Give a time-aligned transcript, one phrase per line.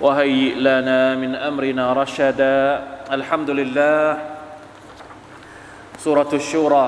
[0.00, 2.58] وهيئ لنا من أمرنا رشدا
[3.16, 4.02] الحمد لله
[6.04, 6.86] سورة الشورى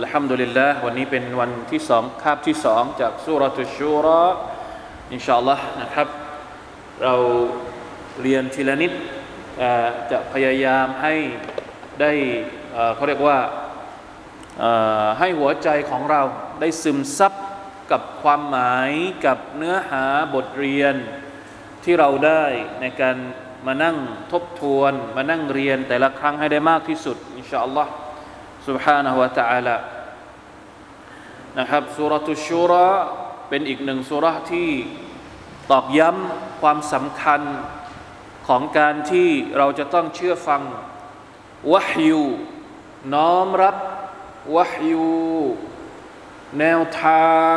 [0.00, 4.22] الحمد لله วันนี้เป็นวันที่สองคาบที่สองจากสุรตุชูรอ
[5.12, 6.08] อินชาอัลลอฮ์นะครับ
[7.02, 7.14] เรา
[8.22, 8.92] เรียนทีละนิด
[9.58, 11.14] เอ่อจะพยายามให้
[12.00, 12.12] ได้
[12.72, 13.38] เอ่อเขาเรียกว่า
[14.58, 14.70] เอ่
[15.04, 16.22] อให้หัวใจของเรา
[16.60, 17.32] ได้ซึมซับ
[17.90, 18.90] กับความหมาย
[19.26, 20.94] กับเนื้อหาบทเรียน
[21.84, 22.44] ที่เราได้
[22.80, 23.16] ในการ
[23.66, 23.96] มานั่ง
[24.32, 27.92] ทบทวน มานั่งเรียนแต่ละครั้งให้ได้มากที่สุดอินชาอัลลอฮ์
[28.66, 29.76] سبحانه และ تعالى
[31.58, 32.88] นะครับสุรตุชูรอ
[33.48, 34.70] เป็นอีกหนึ่งสุราที่
[35.70, 37.40] ตอกย้ำความสำคัญ
[38.48, 40.62] ของการที่เราจะต้องเชื่อฟัง
[41.72, 42.24] วะฮยู
[43.14, 43.76] น้อมรับ
[44.56, 45.14] วะฮยู
[46.60, 47.56] แนวทาง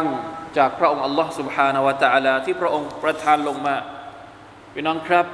[0.58, 3.76] จากพระองค์อัลลอฮ์ سبحانه และ تعالى ที่พระองค์ประทานลงมา
[4.74, 5.26] พี่น้องครับ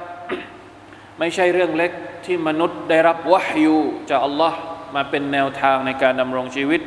[1.18, 1.92] ไม่ใช่เรื่องเล็ก
[2.24, 3.76] ที่มนุษย์ได้รับวะฮยู
[4.10, 4.58] จากอัลลอฮ์
[4.94, 6.80] มาเป็นแนวทางในการดำรงชีวิต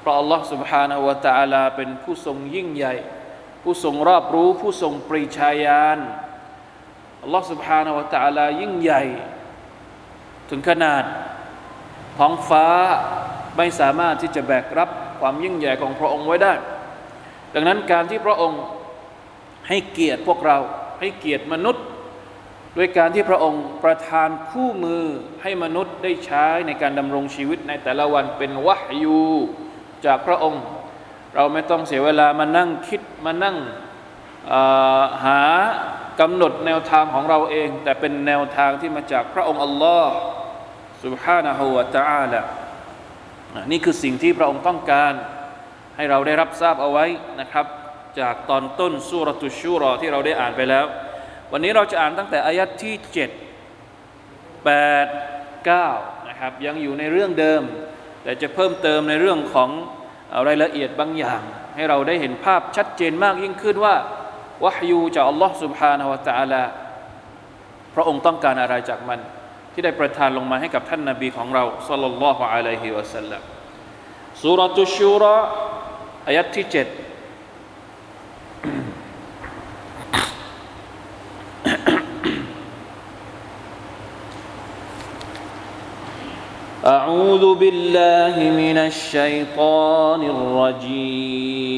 [0.00, 2.94] เพราะอัลลอฮ์ سبحانه และ تعالى เป็นผู้ทรงยิ่งใหญ่
[3.62, 5.98] ผู้ทรงรอบรู้ ผู้ทรงปรีชาญาณ
[7.22, 9.02] อัลลอฮ์ سبحانه และ تعالى ยิ่งใหญ่
[10.50, 11.04] ถึงขนาด
[12.18, 12.66] ท้องฟ้า
[13.56, 14.90] ไม่สามารถที่จะแบกรับ
[15.20, 16.54] ความยิ่งใหญ่ของพระองค์ไว้ได้
[17.54, 18.60] ดังนั้นการที่พระองค์
[19.68, 20.58] ให้เกียรติพวกเรา
[21.00, 21.84] ให้เกียรติมนุษย์
[22.76, 25.04] ด้วยการที่พระองค์ประทานคู่มือ
[25.42, 29.22] ให้มนุษย์ได้ใช้ในการดำรงชีวิตในแต่ละวันเป็นวะฮยู
[30.06, 30.62] จากพระองค์
[31.34, 33.56] เราไม่ต้องเสียเวลามานั่งคิดมานั่ง
[35.24, 35.40] หา
[36.20, 40.12] กำหนดแนวทางของเราเอง แต่เป็นแนวทางที่มาจากพระองค์อัลลอฮ์
[41.04, 42.42] سبحانه และ تعالى
[43.70, 45.12] นี่คือสิ่งที่พระองค์ต้องการ
[45.96, 47.06] ให้เราได้รับทราบเอาไว้
[47.40, 47.66] นะครับ
[48.20, 50.84] จากตอนต้นสุรตุชูรอที่เราได้อ่านไปแล้ว
[51.52, 53.16] วันนี้เราจะอ่านตั้งแต่อายัดที่ 7
[54.66, 57.62] 8 9นะครับยังอยู่ในเรื่องเดิม
[58.22, 59.70] แต่จะเพิ่มเติมในเรื่องของ
[60.46, 61.40] รายละเอียดบางอย่าง
[61.74, 63.94] ให้เราได้เห็นภาพชัดเจนมากยิ่งขึ้นว่า
[64.64, 66.62] วะฮยูจากอัลลอฮ์ سبحانه และ تعالى
[67.94, 69.20] พระองค์ต้องการอะไรจากมัน
[69.72, 73.42] ที่ได้ประทานลงมาให้กับท่านนาบีของเราสัลลัลลอฮุอะลัยฮิวะสัลลัม
[74.42, 75.36] สุรตุชูรอ
[76.28, 76.99] อายัดที่ 7
[86.91, 91.71] أعوذ بالله من الشيطان الرجيم.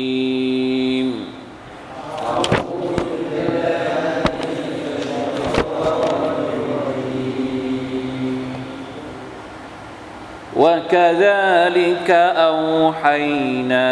[10.55, 12.09] وكذلك
[12.49, 13.91] أوحينا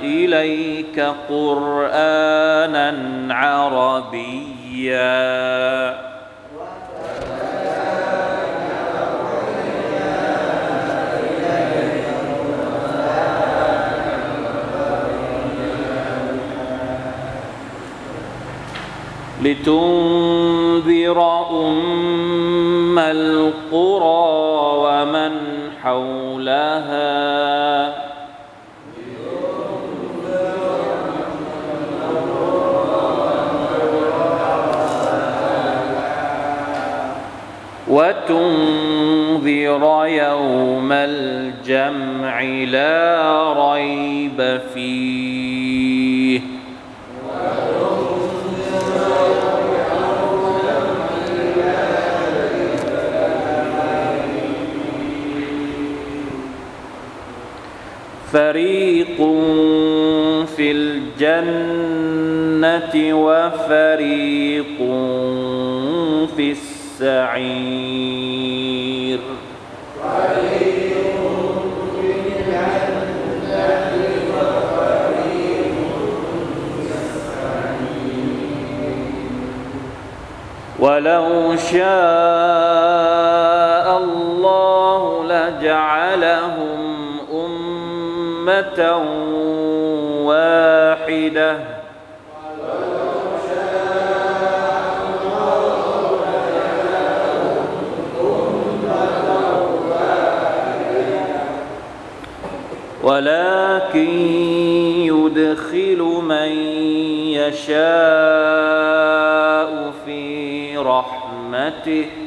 [0.00, 0.98] إليك
[1.28, 2.88] قرآنا
[3.34, 4.92] عربيا.
[19.44, 21.18] لتنذر
[21.50, 24.22] أم القرى
[24.84, 25.32] ومن
[25.82, 27.22] حولها.
[37.88, 45.11] وتنذر يوم الجمع لا ريب فيه.
[58.32, 59.16] فريق
[60.56, 60.70] في
[61.42, 62.14] الجنة
[63.14, 64.78] وفريق
[66.36, 68.12] في السعير
[80.78, 82.41] ولو شاء
[90.24, 91.82] واحدة.
[103.02, 104.08] ولكن
[105.10, 106.52] يدخل من
[107.34, 107.82] يشاء
[110.04, 112.21] في رحمته.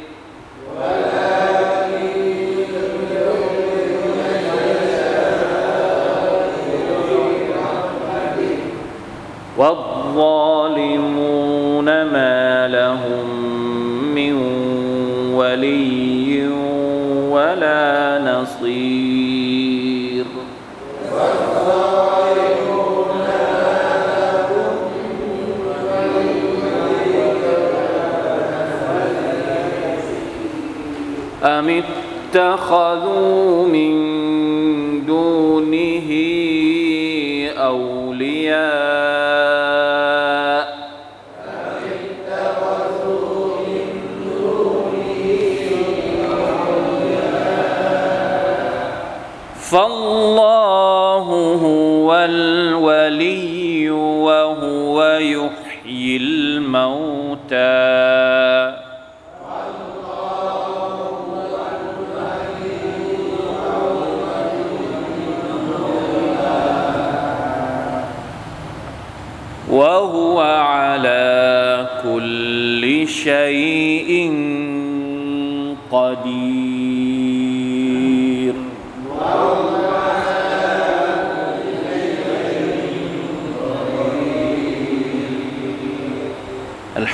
[10.16, 13.30] والظالمون ما لهم
[14.16, 14.34] من
[15.36, 16.48] ولي
[17.30, 20.26] ولا نصير.
[31.44, 31.84] أم
[32.34, 34.15] اتخذوا من
[49.76, 51.28] فالله
[51.64, 57.56] هو الولي وهو يحيي الموتى.
[69.70, 74.32] وهو على كل شيء
[75.92, 76.55] قدير.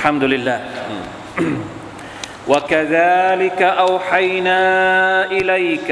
[0.01, 0.59] الحمد لله
[2.47, 4.61] وكذلك أوحينا
[5.29, 5.89] إليك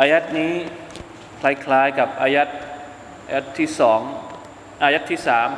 [0.00, 0.54] อายัดนี้
[1.40, 2.48] คล้ายๆกับอายัด
[3.28, 4.00] อายัดที่สอง
[4.84, 5.48] อายัดที่สาม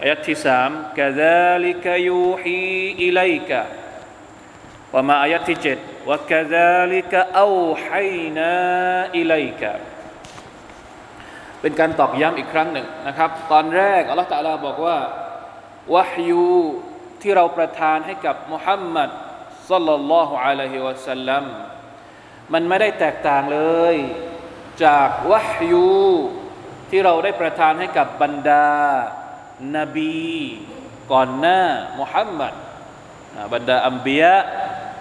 [0.00, 2.58] อายัดที่สามกะซาลิกยูฮี
[3.02, 3.62] อิลัยกะ
[4.92, 7.48] ว่ามาอายัดที่เจ็ดว่ากะซาลิกเอา
[7.84, 8.04] ให้
[8.38, 8.54] นา
[9.16, 9.72] อิลัยกะ
[11.60, 14.96] เป็นการตอกย้ำอีกครั้งหนึ่งนะครับ ตอนแรกอัลลอฮฺตะลาบอกว่า
[15.95, 16.53] วะฮยู
[17.21, 19.09] ที่เราประทานให้กับมุฮัมมัด
[19.69, 21.43] สัลลัลลอฮุอะลัยฮิวะสัลลัม
[22.53, 23.61] มันไม่ได้แตกต่างเล
[23.93, 23.95] ย
[24.83, 25.89] จากวะฮยู
[26.89, 28.67] ที่เราได้ประทานให้กับบรรดา
[29.77, 30.29] นบี
[31.11, 31.61] ก่อนหน้า
[31.99, 32.53] มุฮัมมัด
[33.53, 34.35] บรรดาอัมบียะ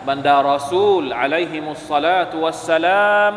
[0.08, 3.32] บรรดารอซูลอะลัยฮิมุสสลาตุวัสสลาม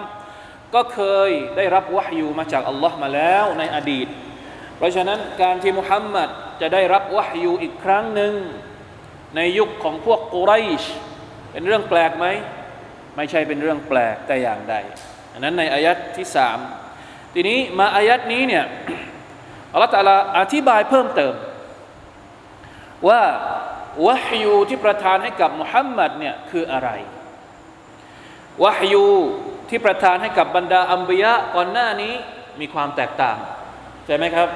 [0.74, 1.00] ก็เค
[1.30, 4.08] ยได้รับวะฮยูมาจากอัลลอฮ์มาแล้วในอดีต
[4.78, 6.30] เพราะฉะนั้นการที่มุฮัมมัด
[6.62, 8.34] จะได้รับวะฮยูอีกครั้งหนึ่ง
[9.36, 10.84] ในยุคของพวกกุไรช
[11.52, 12.25] เป็นเรื่องแปลกไหม
[13.16, 14.75] ไม่ใช่เป็นเรื่องแปลกแต่อย่างใด
[15.34, 16.58] อันนั้นในอายัดที่สาม
[17.34, 18.66] ทีนี้มาอายัดนี้เนี่ย
[19.74, 21.34] อัลลอฮฺตาลาอธิบายเพิ่มเติม
[23.07, 23.22] ว่า
[24.07, 26.90] วะฮยูที่ประทานให้กับมุฮัมมัดเนี่ยคืออะไร
[28.64, 29.07] วะฮยู
[29.69, 32.14] ที่ประทานให้กับบรรดาอัมบียะก่อนหน้านี้
[32.59, 33.38] มีความแตกต่าง
[34.06, 34.50] ใช่ไหมครับ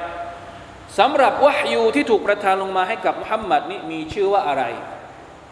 [0.98, 4.64] สำหรับวะฮยูที่ถูกประทานลงมาให้กับมุฮัมมัดนี่มีชื่อว่าอะไร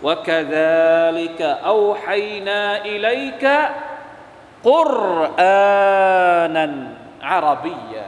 [0.06, 3.56] วะกะซาลิกะอูฮัยนาอิลัยกะ
[4.68, 4.94] กุร
[5.40, 6.72] อานัน
[7.28, 8.06] อารับียะ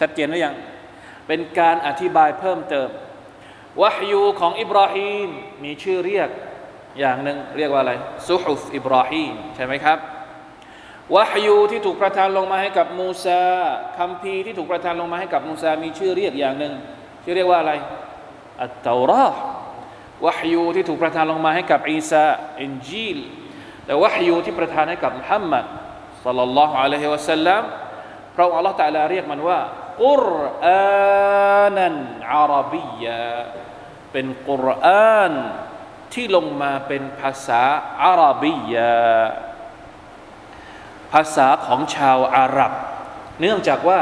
[0.00, 0.54] ชัดเจนหรือยัง
[1.26, 2.88] เป็นการอธิบายเพิ่มเติม
[3.82, 5.28] วะฮยูของอิบราฮีม
[5.64, 6.30] มีชื่อเรียก
[6.98, 7.92] อย่างหนึ่งเรียกว่าอะไร
[8.28, 9.98] ซุฮุฟอิบราฮีมใช่ไหมครับ
[11.12, 13.44] วะฮยูที่ถูกประทานลงมาให้กับมูซา
[13.98, 16.72] คัมภีร์ที่ถูกประทานลงมาให้กับมูซา มีชื่อเรียกอย่างหนึ่ง
[17.24, 17.72] ชื่อเรียกว่าอะไร
[18.62, 19.38] อัตตาราห์
[20.24, 22.26] วะฮยูที่ถูกประทานลงมาให้กับอีสา
[22.62, 23.18] อินจีล
[23.86, 25.64] แต่วะฮยูที่ประทานให้กับมุฮัมมัด
[26.24, 27.62] สัลลัลลอฮุอะลัยฮิวะสัลลัม
[28.34, 29.60] พระองค์อัลลอฮฺตะลาเรียกมันว่า
[30.02, 30.26] กุร
[30.64, 31.94] อานัน
[32.32, 33.22] อาราบียะ
[34.12, 35.32] เป็นกุรอาน
[36.12, 37.62] ที่ลงมาเป็นภาษา
[38.02, 38.94] อาราบียะ
[41.14, 42.72] ภาษาของชาวอาหรับ
[43.40, 44.00] เนื่องจากว่า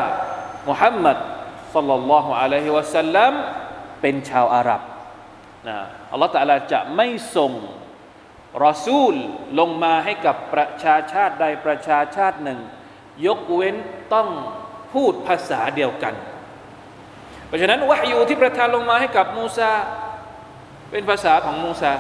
[0.69, 1.17] มุฮัมมัด
[1.75, 3.33] สัลลัลลอฮุอะลัยฮิวะสัลลัม
[4.01, 4.81] เป็นชาวอาหรับ
[5.69, 5.79] นะ
[6.13, 7.53] อัลลอฮฺตะลาจะไม่ส่ง
[8.65, 9.15] รอซูล
[9.59, 12.61] ลงมาให้กับประชาชาติใดประชาชาติหนึ่ง
[13.27, 13.77] ยกเว้น
[14.15, 14.29] ต้อง
[14.93, 16.15] พูดภาษาเดียวกัน
[17.47, 19.73] เพราะฉะนั้นวะฮยูที่ประทานลงมาให้กับมูซา
[20.91, 21.93] เป็นภาษาของมูซา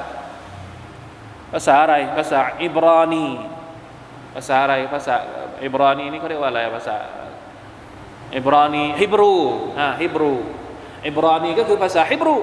[1.52, 3.26] ภาษาอะไรภาษาอิบรานี
[4.34, 5.14] ภาษาอะไรภาษา
[5.64, 6.96] อิบรานีนี่เขาเรียกว่าอะไรภาษา
[8.36, 9.34] อิบรานีฮิบรู
[9.78, 10.32] อ่าฮิบรู
[11.06, 12.36] อิบรานีก็คือภาษาฮิบรู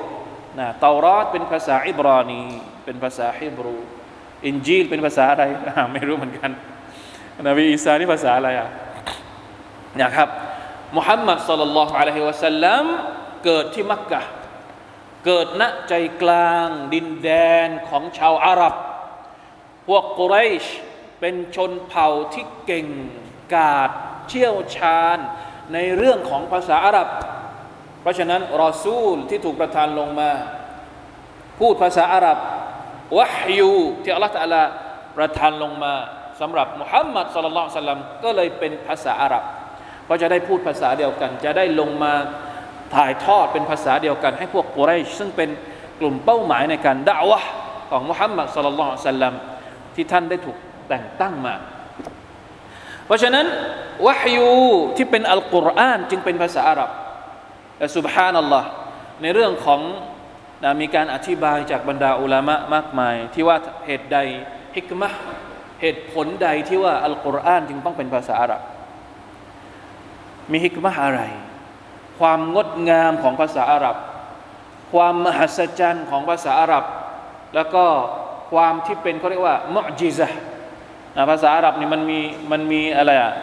[0.59, 2.41] นะเตารอดเป็นภาษาอิบรานี
[2.85, 3.75] เป็นภาษาฮิบรู
[4.45, 5.43] อินจีลเป็นภาษาอะไร
[5.93, 6.51] ไม่รู้เหมือนกัน
[7.47, 8.69] นบีอีสานี่ภาษาอะไรอะ
[10.01, 10.29] นะครับ
[10.97, 12.85] มุฮัมมัดสลลัลลอฮุอะลัยฮิวะสัลลัม
[13.45, 14.21] เกิดที่มักกะ
[15.25, 17.29] เกิดณใจกลางดินแด
[17.65, 18.75] นของชาวอาหรับ
[19.87, 20.65] พวกกุเรช
[21.19, 22.87] เป็นชนเผ่าที่เก่ง
[23.55, 23.89] กาจ
[24.27, 25.17] เชี่ยวชาญ
[25.73, 27.09] ในเรื่องของภาษาอาหรับ
[28.01, 30.29] เพราะฉะนั้นรอซูลที่ถูกประทานลงมา
[31.59, 32.37] พูดภาษาอาหรับ
[33.17, 34.61] วะฮยูที่อัลลอฮฺตะลา
[35.17, 35.93] ประทานลงมา
[36.39, 39.43] สำหรับมุฮัมมัดสุลลัลสัลลัมก็เลยเป็นภาษาอาหรับ
[40.09, 42.13] ก็จะได้พูดภาษาเดียวกัน จะได้ลงมา
[42.95, 45.49] ถ่ายทอดเป็นภาษาเดียวกัน ให้พวกกุไรชซึ่งเป็น
[45.99, 47.39] กลุ่มเป้าหมายในการด่าวะ
[47.91, 49.33] ของมุฮัมมัดสุลลัลสัลลัม
[49.95, 50.57] ที่ท่านได้ถูก
[50.89, 51.55] แต่งตั้งมา
[53.05, 53.45] เพราะฉะนั้น
[54.05, 54.51] วะฮยู
[54.97, 56.91] ที่เป็นอัลกุรอานจึงเป็นภาษาอาหรับ
[57.77, 58.67] แต่สุบฮานัลลอฮ์
[59.21, 59.81] ในเรื่องของ
[60.63, 64.17] นะมีการอธิบายจากบรรดาอุลามะมากมาย ที่ว่าเหตุใด
[64.75, 65.09] ฮิกมะ
[65.81, 68.61] เหตุผลใดที่ว่าอัลกุรอานจึงต้องเป็นภาษาอาหรับ
[70.51, 71.21] มีฮิกมะอะไร
[72.19, 73.95] ความงดงามของภาษาอาหรับ
[74.91, 76.85] ความมหัศจรรย์ของภาษาอาหรับ
[77.55, 77.85] แล้วก็
[78.51, 80.27] ความที่เป็นเขาเรียกว่ามุจิซะ
[81.31, 82.19] ภาษาอาหรับนี่มันมี
[82.51, 83.33] มันมีอะไรอะ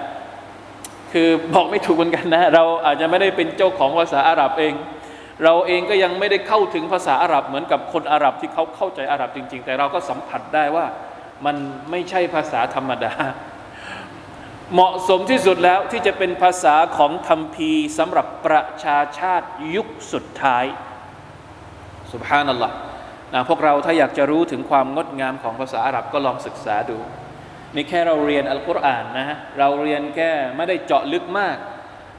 [1.12, 4.74] คือบอกไม่ถูกเหมือนกันนะ เราอาจจะไม่ได้เป็นเจ้าของภาษาอาหรับเอง
[5.44, 10.86] เราเองก็ยังไม่ได้เข้าถึงภาษาอาหรับเหมือนกับคนอาหรับที่เขาเข้าใจอาหรับจริง ๆ แต่เราก็สัมผัสได้ว่า
[11.46, 11.56] มัน
[11.90, 13.12] ไม่ใช่ภาษาธรรมดา
[14.72, 20.64] เหมาะสมที่สุดแล้วที่จะเป็นภาษาของธรรมพีสำหรับประชาชาติยุคสุดท้าย
[22.12, 22.74] สุบฮานัลลอฮ์
[23.34, 26.98] นะพวกเราถ้าอยากจะรู้ถึงความงดงามของภาษาอาหรับก็ลองศึกษาดู
[27.74, 31.56] นี่แค่เราเรียนอัลกุรอานนะฮะเราเรียนแค่ไม่ได้เจาะลึกมาก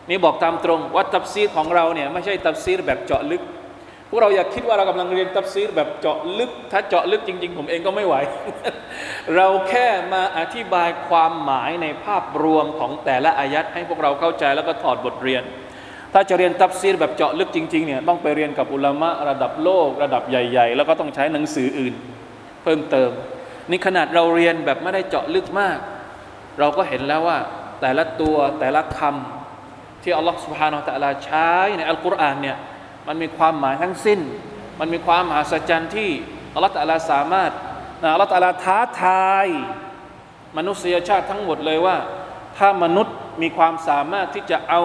[0.09, 3.43] นี่บอกตามตรงว่าตับซีดของเราเนี่ยไม่ใช่ตับซีดแบบเจาะลึก
[4.09, 8.15] พวกเราอยากคิดว่าเรากำลังเรียนตับซีดแบบเจาะลึก ถ้าเจาะลึกจริง ๆ ผมเองก็ไม่ไหว
[9.35, 15.43] เราแค่มาอธิบายความหมายในภาพรวมของแต่ละอายัดให้พวกเราเข้าใจแล้วก็ถอดบทเรียน
[16.13, 21.93] ถ้าจะเรียนตับซีดแบบเจาะลึกจริงๆเนี่ยต้องไปเรียนกับอุลามะระดับโลก ระดับใหญ่ ๆ แล้วก็ต้องใช้หนังสืออื่น
[22.63, 23.11] เพิ่มเติม
[23.69, 25.77] นี่ขนาดเราเรียนแบบไม่ได้เจาะลึกมาก
[26.59, 27.39] เราก็เห็นแล้วว่า
[27.81, 32.57] แต่ละตัวแต่ละคำที่อัลลอฮฺสุบฮานาอัลลอฮใช้ในอัลกุรอานเนี่ย
[33.07, 34.19] มันมีความหมายทั้งสิ้น
[34.79, 36.09] มันมีความมหัศจรรย์ที่
[36.53, 37.51] อัลลอฮฺตะลาสามารถ
[38.13, 39.47] อัลลอฮฺตะลาท้าทาย
[40.57, 41.97] มนุษยชาติทั้งหมดเลยว่า
[42.57, 44.81] ถ้ามนุษย์มีความสามารถที่จะเอา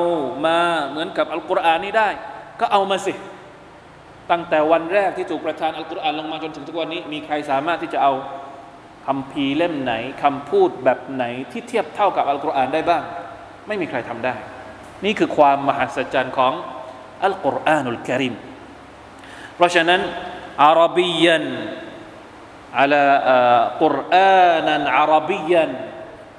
[0.46, 0.58] มา
[0.88, 2.08] เหมือนกับอัลกุรอานนี้ได้
[2.60, 3.14] ก็เอามาสิ
[4.30, 8.12] ตั้งแต่วันแรกที่ถูกประทานอัลกุรอานลงมาจนถึงทุกวันนี้ มีใครสามารถที่จะเอา
[9.06, 9.92] คำพีเล่มไหน
[10.22, 13.02] คำพูดแบบไหนที่เทียบเท่ากับอัลกุรอานได้บ้าง
[13.66, 14.34] ไม่มีใครทำได้
[15.04, 16.52] นี่คือความมหัศจรรย์ของ
[17.24, 18.34] อัลกุรอานุลกิริม
[19.56, 20.00] เพราะฉะนั้น
[20.62, 21.44] อาราบียัน
[22.80, 22.94] อัล
[23.82, 25.70] กุรอานันอาราบียัน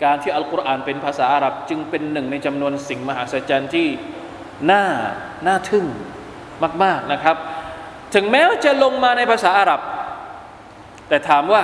[0.04, 3.88] การที่อัลกุรอานเป็นภาษาอาหรับ จึงเป็นหนึ่งในจำนวนสิ่งมหัศจรรย์ที่
[4.72, 4.84] น่า
[5.48, 5.86] น่าทึ่ง
[6.84, 7.38] มาก ๆนะครับ
[8.14, 9.82] ถึงแม้ว่าจะลงมาในภาษาอาหรับ
[11.08, 11.64] แต่ถามว่า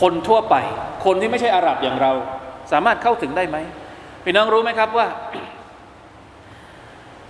[0.00, 0.56] คนทั่วไป
[1.04, 2.12] คนที่ไม่ใช่อาหรับอย่างเรา
[2.72, 3.56] สามารถเข้าถึงได้ไหม
[4.24, 5.06] พี่น้องรู้ไหมครับว่า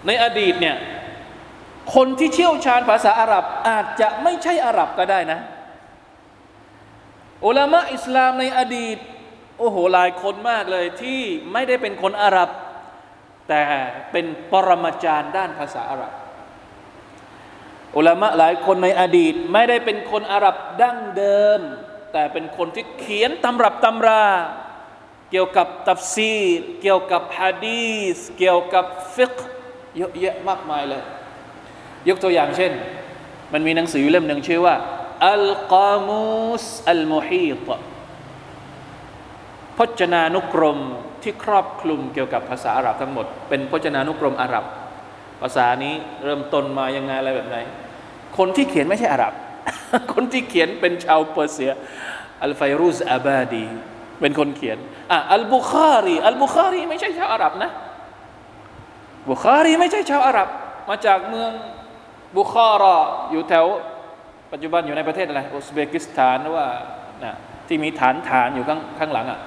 [0.07, 0.77] ในอดีตเนี่ย
[1.95, 5.41] คนที่เชี่ยวชาญภาษาอาหรับอาจจะไม่ใช่อาหรับก็ได้นะ
[7.47, 8.99] อุลามะอิสลามในอดีต
[9.59, 11.21] โอ้โหหลายคนมากเลยที่
[11.53, 12.51] ไม่ได้เป็นคนอาหรับ
[13.49, 13.63] แต่
[14.13, 16.13] เป็นปรมาจารย์ด้านภาษาอาหรับ
[17.97, 21.61] อุลามะหลายคนในอดีต ไม่ได้เป็นคนอาหรับดั้งเดิม
[22.13, 24.25] แต่เป็นคนที่เขียนตำรับตำรา
[25.31, 26.35] เกี่ยวกับตัฟซี
[26.83, 29.35] เกี่ยวกับฮะดีสเกี่ยวกับฟิก
[29.97, 31.03] เยอะแยะมากมายเลย
[32.09, 32.73] ยกตัวอย่างเช่น
[33.53, 34.75] มันมีหนังสือเล่มหนึ่งชื่อว่า
[35.29, 37.69] อัลกามูสอัลมุฮีต
[39.79, 40.79] พจนานุกรม
[41.23, 44.65] ที่ครอบคลุมเกี่ยวกับภาษาอาหรับทั้งหมด เป็นพจนานุกรมอาหรับ
[45.41, 47.57] ภาษานี้เริ่มต้นมายังไงอะไรแบบไหน
[48.39, 49.33] คนที่เขียนไม่ใช่อาหรับ
[50.13, 51.73] คนที่เขียนเป็นชาวเปอร์เซีย
[52.43, 53.67] อัลไฟรูซอาบาดี
[54.21, 54.79] เป็นคนเขียน
[55.13, 57.71] อะอัลบุคารี อัลบุคารีไม่ใช่ชาวอาหรับนะ
[59.31, 60.49] บุคารีไม่ใช่ชาวอาหรับ
[60.89, 61.51] มาจากเมือง
[62.39, 62.97] บุคารอ
[63.31, 63.67] อยู่แถว
[64.53, 66.67] ปัจจุบันอยู่ในประเทศอะไรอุซเบกิสถานว่า
[67.25, 67.35] นะ
[67.69, 69.41] ที่มีฐานฐานอยู่ข้างข้างหลังอะ่ะ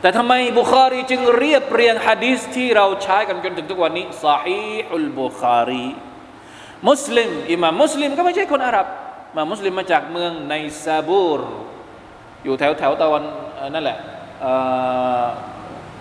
[0.00, 5.86] แต่ทำไมบุคารีจึงเรียบเรียงฮะดีสที่เราใช้กันจนถึงทุกวันนี้ซาฮีอุลบุคารี
[6.88, 8.86] มุสลิมอิหม่ามมุสลิมก็ไม่ใช่คนอาหรับ
[9.36, 11.40] มามุสลิมมาจากเมืองในซาบูร
[12.44, 13.24] อยู่แถวแถวตะวัน
[13.74, 13.98] นั่นแหละ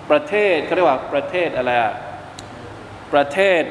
[0.09, 1.93] ประเทศเขาเรียกว่าประเทศอะไรอะ
[3.13, 3.63] ประเทศ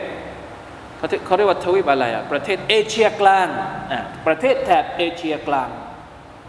[0.96, 3.48] เขาเขาเรียกว่าทวีปอะไรอะประเทศเอเชียกลาง
[3.92, 5.68] อะประเทศแถบเอเชียกลาง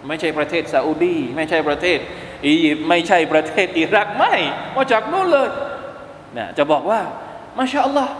[0.08, 2.00] ไม่ใช่ประเทศซาอุดีไม่ใช่ประเทศ
[2.46, 4.34] อียิปต์ไม่ใช่ประเทศอิรักไม่
[4.75, 5.50] มาจากนู้นเลย
[6.34, 7.00] เนี่ยจะบอกว่า
[7.58, 8.13] มาชาอัลลอฮ์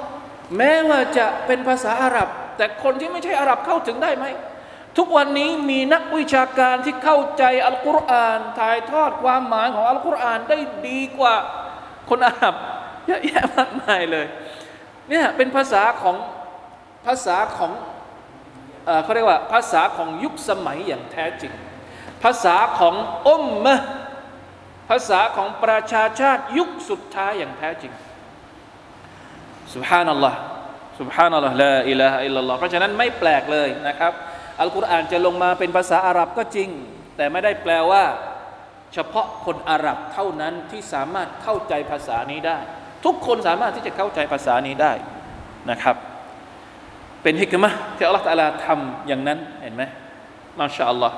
[0.58, 4.26] แม้ว่าจะเป็นภาษาอาหรับ แต่คนที่ไม่ใช่อาหรับเข้าถึงได้ไหม
[4.98, 10.58] ทุกวันนี้มีนักวิชาการที่เข้าใจอัลกุรอานถ่ายทอดความหมายของอัลกุรอานได้
[10.88, 11.36] ดีกว่า
[12.10, 12.56] คนอาหรับ
[13.08, 14.28] เยอะแยะมากมายเลย
[15.10, 16.16] เนี่ยเป็นภาษาของ
[17.06, 17.72] ภาษาของ
[19.04, 21.54] เขาเรียกว่าภาษาของยุคสมัยอย่างแท้จริง
[22.24, 22.96] ภาษาของ
[23.28, 23.76] อุมมะ
[24.90, 27.92] ภาษาของประชาชาติยุคสุดท้ายอย่างแท้จริง
[29.76, 30.38] สุบฮานัลลอฮ์
[31.00, 34.14] สุบฮานัลลอฮ์ละอิลาฮะอิลลัลลอฮ์เพราะฉะนั้นไม่แปลกเลยนะครับ
[34.62, 36.70] อัลกุรอานจะลงมาเป็นภาษาอาหรับก็จริง
[37.18, 38.04] แต่ไม่ได้แปลว่า
[38.94, 42.58] เฉพาะคนอาหรับเท่านั้นที่สามารถเข้าใจภาษานี้ได้
[43.06, 44.94] ทุกคนสามารถที่จะเข้าใจภาษานี้ได้
[45.72, 45.96] นะครับ
[47.24, 49.84] เป็นฮิกมะที่อัลลอฮฺตาลาทำอย่างนั้นเห็นไหม
[50.60, 51.16] มาชาอัลลอฮ์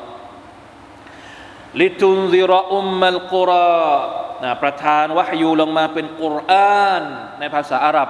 [1.82, 3.52] ลิตุนซิรอุมมัลกุร
[4.44, 7.04] อะประทานวะฮยูลงมาเป็นกุรอาน
[7.40, 8.10] ในภาษาอาหรับ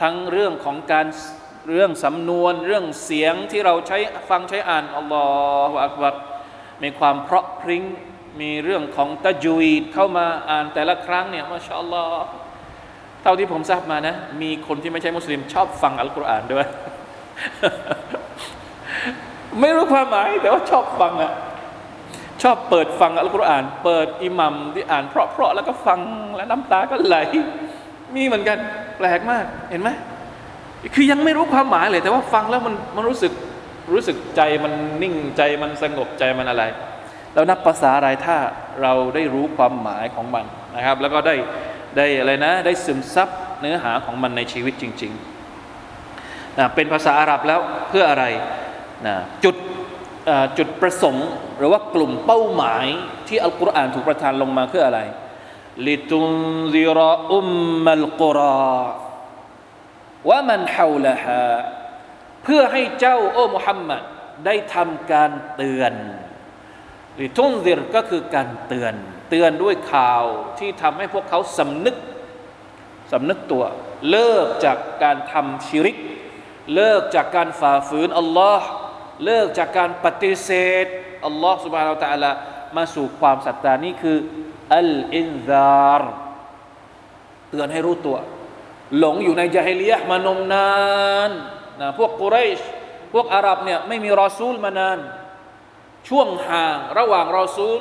[0.00, 1.06] ทั้งเรื่องของการ
[1.68, 3.98] เรื่องสำนวน เรื่องเสียงที่เราใช้
[4.30, 5.26] ฟังใช้อ่านอัลลอ
[5.70, 6.14] ฮฺอักบัร
[6.82, 7.82] มีความเพราะพริ้ง
[8.40, 12.26] มีเรื่องของตะจุยดเข้ามาอ่านแต่ละครั้งเนี่ยมาชาอัลลอฮ์
[13.22, 16.66] เท่าที่ผมทราบมานะ มีคนที่ไม่ใช่มุสลิมชอบฟังอัลกุรอานด้วย
[19.60, 21.32] ไม่รู้ความหมาย แต่ว่าชอบฟังอะ
[22.42, 26.00] ชอบเปิดฟังอัลกุรอาน เปิดอิหมัมที่อ่านเพราะๆแล้วก็ฟัง
[26.36, 27.16] แล้วน้ำตาก็ไหล
[28.14, 28.58] มีเหมือนกัน
[28.98, 29.90] แปลกมากเห็นไหม
[30.94, 33.32] คือยังไม่รู้ความหมายเลย แต่ว่าฟังแล้วมันมันรู้สึก
[33.92, 36.64] รู้สึกใจมันนิ่งใจมันสงบใจมันอะไร
[37.34, 38.36] แล้วนับภาษาอะไรถ้า
[38.82, 40.44] เราได้รู้ความหมายของมัน
[40.76, 41.34] นะครับ แล้วก็ได้
[41.96, 43.28] ได้อะไรนะ ได้ซึมซับ
[43.60, 48.24] เนื้อหาของมันในชีวิตจริงๆนะเป็นภาษาอาหรับแล้วเพื่ออะไร
[49.06, 49.56] นะจุด
[50.58, 52.86] จุดประสงค์ หรือว่ากลุ่มเป้าหมาย
[53.28, 55.00] ที่อัลกุรอานถูกประทานลงมาเพื่ออะไร
[55.86, 56.30] ลิตุน
[56.74, 57.46] ซิรออุม
[57.84, 58.78] มัลกุรอ
[60.28, 61.52] ว่ามันฮาวละา
[62.44, 64.02] เพื่อให้เจ้าโอ้มุฮัมมัด
[64.46, 65.92] ได้ทำการเตือน
[67.14, 68.94] หรือทุนงซิรก็คือการเตือน
[69.30, 70.24] เตือนด้วยข่าว
[70.58, 71.96] ที่ทำให้พวกเขาสำนึก
[73.12, 73.64] สำนึกตัว
[74.10, 75.96] เลิกจากการทำชิริก
[76.74, 78.66] เลิกจากการฝ่าฝืนอัลลอฮ์
[79.24, 80.50] เลิกจากการปฏิเส
[80.84, 80.86] ธ
[81.26, 82.36] อัลลอฮ์สุบฮานาอัลลอฮฺ
[82.76, 84.18] มาสู่ความศรัทธานี่คือ
[84.76, 86.02] อัลอินซาร
[87.50, 88.16] เตือนให้รู้ตัว
[88.98, 90.70] หลงอยู่ในจาฮิลียะมานมนา
[91.28, 91.30] น
[91.80, 92.60] นะพวกกุเรช
[93.12, 94.98] พวกอาหรับเนี่ยไม่มีรอซูลมานาน
[96.08, 97.80] ช่วงห่างระหว่างรอซูล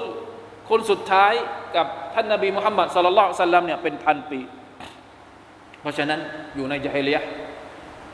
[0.70, 1.34] คนสุดท้าย
[1.76, 4.40] กับท่านนบีมุฮัมมัดสุลลัลสัลลัมเนี่ยเป็นพันปี
[5.82, 6.20] เพราะฉะนั้น
[6.56, 7.22] อยู่ในจาฮิลียะ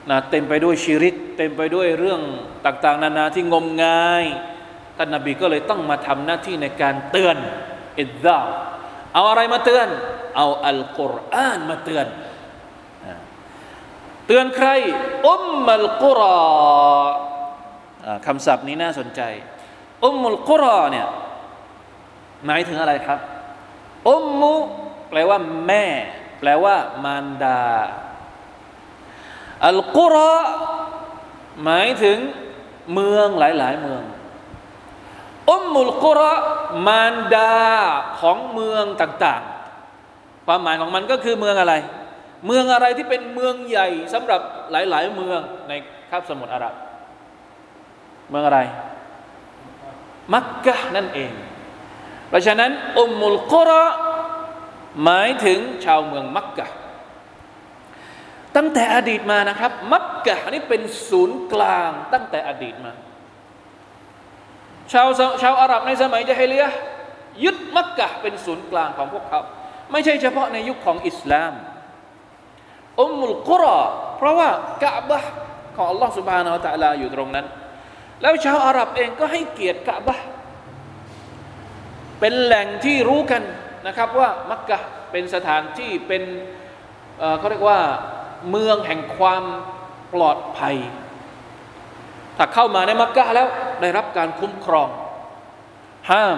[0.10, 2.22] นะเต็มไปด้วยชีริตเต็มไปด้วยเรื่อง
[2.66, 4.26] ต่าง ๆ นานาที่งมงาย
[4.98, 7.38] ท่านนบีก็เลยต้องมาทำหน้าที่ในการเตือน
[8.00, 8.40] อิดดา
[9.14, 9.88] เอาอะไรมาเตือน
[10.38, 12.08] เอาอัลกุรอานมาเตือน
[14.28, 14.70] เตือนใคร
[15.28, 16.40] อุมมัลกุรอ
[18.26, 19.22] คำศัพท์นี้น่าสนใจ
[20.06, 21.08] อุมมุลกุรอเนี่ย
[22.46, 23.20] หมายถึงอะไรครับ
[24.10, 24.54] อุมมุ
[25.10, 25.86] แปลว่าแม่
[26.40, 27.62] แปลว่ามารดา
[29.68, 30.36] อัลกุรอ
[31.64, 32.18] หมายถึง
[32.94, 34.04] เมืองหลาย ๆ เมือง
[35.52, 36.34] อุมมุลกุรอ
[36.88, 37.54] มารดา
[38.20, 41.74] ของเมืองต่างๆ ความหมายของมันก็คือเมืองอะไร
[42.48, 45.74] เมืองอะไรที่เป็นเมืองใหญ่สำหรับหลายๆ เมืองใน
[46.10, 46.74] คาบสมุทรอาหรับ
[48.30, 48.60] เมืองอะไร
[50.34, 51.32] มักกะนั่นเอง
[52.30, 53.86] เพราะฉะนั้นอุมมุลกุรอ
[55.04, 56.68] หมายถึงชาวเมืองมักกะ
[58.56, 62.94] ตั้งแต่อดีตมานะครับ มักกะนี่เป็นศูนย์กลางตั้งแต่อดีตมา
[64.94, 65.08] ชาว
[65.42, 66.68] ชาวอาหรับในสมัยจะให้เลีย
[67.44, 69.42] ยึดมักกะเป็นศูนย์กลางของพวกเขา
[69.92, 71.54] ไม่ใช่เฉพาะในยุคของอิสลาม
[73.02, 73.80] อุมุลกุรอ
[74.18, 74.50] เพราะว่า
[74.84, 75.20] กะบะ
[75.76, 77.46] ของอัลลอฮ์สุบฮานาอัลตะลาอยู่ตรงนั้น
[78.22, 80.20] แล้วชาวอาหรับเองก็ให้เกียรติกะบะ
[82.20, 83.44] เป็นแหล่งที่รู้กัน
[83.88, 84.80] นะครับว่ามักกะ
[85.12, 86.24] เป็นสถานที่เป็น
[87.38, 87.80] เขาเรียกว่า
[88.50, 89.44] เมืองแห่งความ
[90.14, 90.76] ปลอดภัย
[92.38, 93.48] ถ้าเข้ามาในมักกะแล้ว
[93.84, 94.90] ได้รับการคุ้มครอง
[96.12, 96.38] ห้าม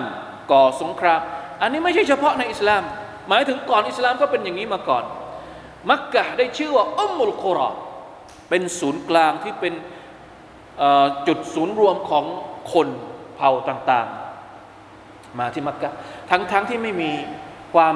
[0.52, 1.22] ก่อสงคราม
[1.62, 2.84] อันนี้ไม่ใช่เฉพาะในอิสลาม
[3.30, 5.04] หมายถึงก่อนอิสลามก็เป็นอย่างนี้มาก่อน
[5.90, 7.70] มักกะได้ชื่อว่าอุมมุลกุรอ
[8.50, 9.74] เป็นศูนย์กลางที่เป็น
[11.28, 12.26] จุดศูนย์รวมของ
[12.74, 12.88] คน
[13.36, 15.90] เผ่าต่างๆ มาที่มักกะ
[16.30, 17.12] ทั้งๆทที่ไม่มี
[17.74, 17.96] ความ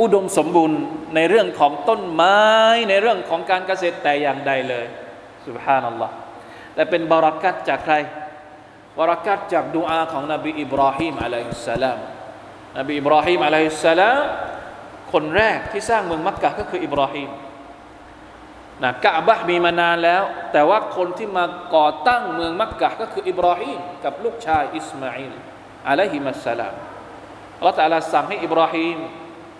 [0.00, 0.80] อุดมสมบูรณ์
[1.14, 2.40] ในเรื่องของต้นไม้
[2.90, 4.86] ในเรื่องของการเกษตรแต่อย่างใดเลย
[5.46, 6.14] สุบฮานัลลอฮ์
[6.74, 7.94] แต่เป็นบารักัตจากใคร
[8.98, 11.98] บารักัตจากดูอาของนบีอิบราฮิมอะลัยฮิสสลาม
[12.78, 14.22] นบีอิบราฮิมอะลัยฮิสสลาม
[15.12, 17.30] คนแรกที่สร้างเมืองมักกะก็คืออิบราฮิม
[18.84, 25.32] นะกะบะมีมานานแล้ว แต่ว่าคนที่มาก่อตั้งเมืองมักกะก็คืออิบราฮิมกับลูกชายอิสมาอิล
[25.88, 26.74] อะลัยฮิมัสสลาม
[27.58, 28.98] อัลลอฮฺตะลาสั่งให้อิบราฮิม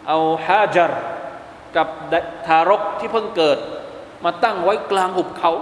[0.09, 0.93] เอาฮาจาร
[1.77, 1.89] กับ
[2.47, 3.59] ทารกที่เพิ่งเกิด
[4.25, 5.53] มาตั้งไว้กลางหุบเขา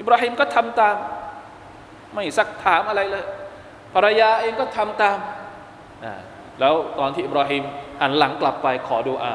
[0.00, 0.96] อิบราฮิมก็ทำตาม
[2.14, 3.24] ไม่สักถามอะไรเลย
[3.94, 5.18] ภรรยาเองก็ทำตาม
[6.60, 7.62] แล้วตอนที่อิบราฮิม
[8.00, 9.34] หันหลังกลับไปขอดูอา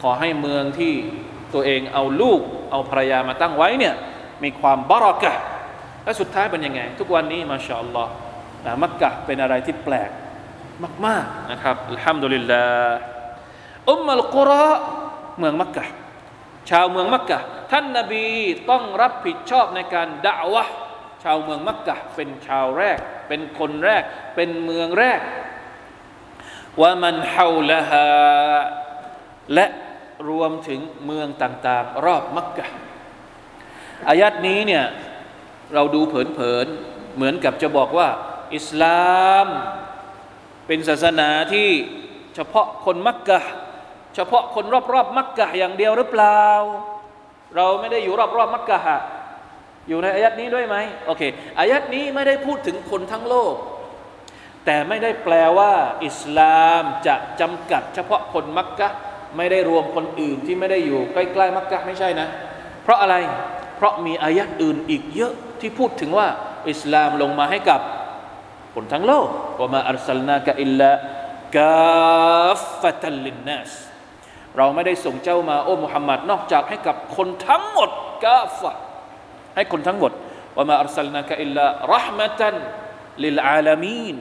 [0.00, 0.92] ขอให้เมืองที่
[1.54, 3.94] ตัวเองเอาลูก เอาภรรยามาตั้งไว้เนี่ย
[4.42, 5.34] มีความบารักะ
[6.04, 8.12] และสุดท้ายเป็นยังไง ทุกวันนี้มาชาอัลลอฮ์
[8.82, 10.10] มักกะเป็นอะไรที่แปลก
[11.06, 12.98] มากๆนะครับอัลฮัมดุลิลลาห์
[13.90, 14.66] อุมมัลกุรอ
[15.38, 15.84] เมืองมักกะ
[16.70, 17.38] ชาวเมืองมักกะ
[17.72, 18.26] ท่านนาบี
[18.70, 20.64] ต้องรับผิดชอบในการด่าวะ
[21.26, 24.02] ชาวเมืองมักกะเป็นชาวแรก เป็นคนแรก
[24.34, 25.20] เป็นเมืองแรก
[26.80, 28.08] ว่ามันฮาละฮา
[29.54, 29.66] และ
[30.30, 32.66] รวมถึงเมืองต่างๆ รอบมักกะ
[34.08, 34.84] อายัดนี้เนี่ย
[35.74, 38.08] เราดูเผินๆเหมือนกับจะบอกว่า
[38.54, 39.06] อิสลา
[39.44, 39.46] ม
[40.66, 41.68] เป็นศาสนาที่
[42.34, 43.40] เฉพาะคนมักกะ
[44.14, 46.42] เฉพาะคนรอบๆมักกะอย่างเดียวหรือเปล่า
[47.56, 48.80] เราไม่ได้อยู่รอบๆมักกะ
[49.88, 51.22] อยู่ในอายัดนี้ด้วยไหมโอเค
[51.58, 53.54] อายัดนี้ไม่ได้พูดถึงคนทั้งโลก
[54.64, 55.72] แต่ไม่ได้แปลว่า
[56.06, 58.88] อิสลามจะจำกัดเฉพาะคนมักกะ
[59.36, 62.28] ไม่ได้รวมคนอื่นที่ไม่ได้อยู่ใกล้ๆมักกะไม่ใช่นะ
[62.82, 63.16] เพราะอะไร
[63.76, 66.28] เพราะมีอายัดอื่นอีกเยอะที่พูดถึงว่า
[66.70, 67.80] อิสลามลงมาให้กับ
[68.74, 69.28] คนทั้งโลก
[69.60, 70.90] ว่ามาอัลสลนากะอิลลา
[71.56, 72.50] กา
[72.82, 73.70] ฟตัลลินนัส
[74.56, 77.90] เราไม่ได้ส่งเจ้ามาโอ้มุฮัมมัดนอกจากให้กับคนทั้งหมด
[78.24, 78.72] กาฟะ
[79.56, 80.12] ให้คนทั้งหมด
[80.56, 82.54] ว่ามาอัลสลนากะอิลลารหมตัน
[83.24, 84.16] ลิลอาลามีน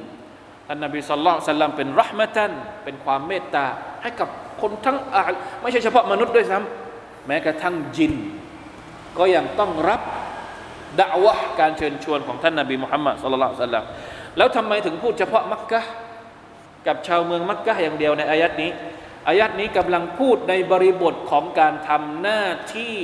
[0.68, 2.52] ท่านนบีสัลลัลสัลลัมเป็นรหมตัน
[2.84, 3.66] เป็นความเมตตา
[4.02, 4.30] ให้กับ
[4.62, 5.22] คนทั้งอา
[5.62, 8.14] ไม่ใช่เฉพาะมนุษย์ด้วยซ้ำแม้กระทั่งจิน
[9.18, 10.02] ก็ยังต้องรับ
[11.00, 13.86] ด่าวะการเชิญชวนของท่านนบีมุฮัมมัดสัลลัลลสัลลัม
[14.38, 15.82] แล้วทำไมถึงพูดเฉพาะมักกะ
[16.88, 18.72] กับชาวเมืองมักกะอย่างเดียวในอายัดนี้
[19.28, 22.44] อายัดนี้กำลังพูดในบริบทของการทำหน้า
[22.76, 22.98] ที่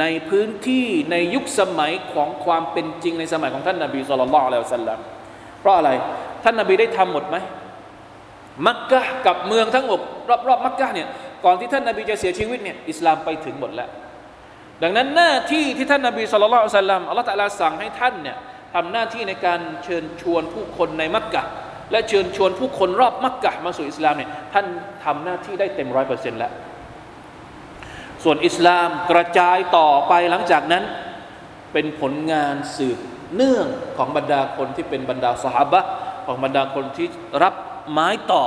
[0.00, 4.98] ในพื้นที่ในยุคสมัยของความเป็นจริงในสมัยของท่านนาบีสุลต่านละอัลสัลลัม
[5.60, 5.90] เพราะอะไร
[6.44, 7.36] ท่านนาบีได้ทำหมดไหม
[8.66, 10.00] มักกะกับเมืองทั้งหมด
[10.48, 11.08] รอบๆมักกะเนี่ย
[11.44, 13.88] ก่อนที่ท่านนาบีจะเสียชีวิตเนี่ยอิสลามไปถึงหมดแล้ว
[14.82, 18.36] ดังนั้นหน้าที่ที่ท่านนาบีสุลต่านสัลลัมอัลลอฮฺตะลาสั่งให้ท่านเนี่ย
[18.74, 21.42] ทำหน้าที่ในการเชิญชวนผู้คนในมักกะ
[21.90, 24.66] และเชิญชวนผู้คนรอบมักกะมาสู่อิสลามเนี่ยท่าน
[25.04, 26.52] ทำหน้าที่ได้เต็มร้อยเปอร์เซ็นต์แล้ว
[28.22, 30.84] ส่วนอิสลามกระจายต่อไปหลังจากนั้น
[31.72, 32.98] เป็นผลงานสืบ
[33.34, 35.80] เนื่องของบรรดาคนที่เป็นบรรดาสหบะ
[36.26, 37.06] ของบรรดาคนที่
[37.42, 37.54] รับ
[37.90, 38.44] ไม้ต่อ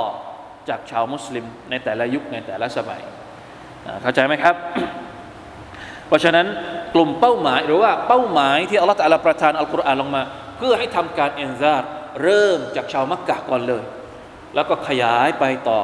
[0.68, 3.02] จากชาวมุสลิมในแต่ละยุคในแต่ละสมัย
[4.02, 4.54] เข้าใจไหมครับ
[6.08, 6.46] เพราะฉะนั้น
[6.94, 10.22] กลุ่มเป้าหมายหรือว่าเป้าหมายที่อัลลอฮฺตะลประทานอัลกุรอานลงมา
[10.56, 11.90] เพื่อให้ทำการเอนซาร์
[12.22, 13.84] เริ่มจากชาวมักกะก่อนเลย
[14.54, 15.80] แล้วก็ขยายไปต่อ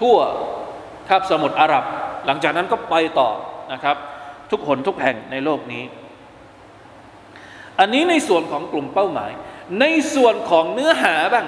[0.00, 0.18] ทั่ว
[1.08, 1.84] คาบสมุทรอาหรับ
[2.26, 3.30] หลังจากนั้นก็ไปต่อ
[3.72, 3.96] นะครับ
[4.50, 5.84] ทุกหนทุกแห่งในโลกนี้
[7.78, 9.30] อันนี้ในส่วนของกลุ่มเป้าหมาย
[9.80, 9.84] ใน
[10.14, 11.46] ส่วนของเนื้อหาบ้าง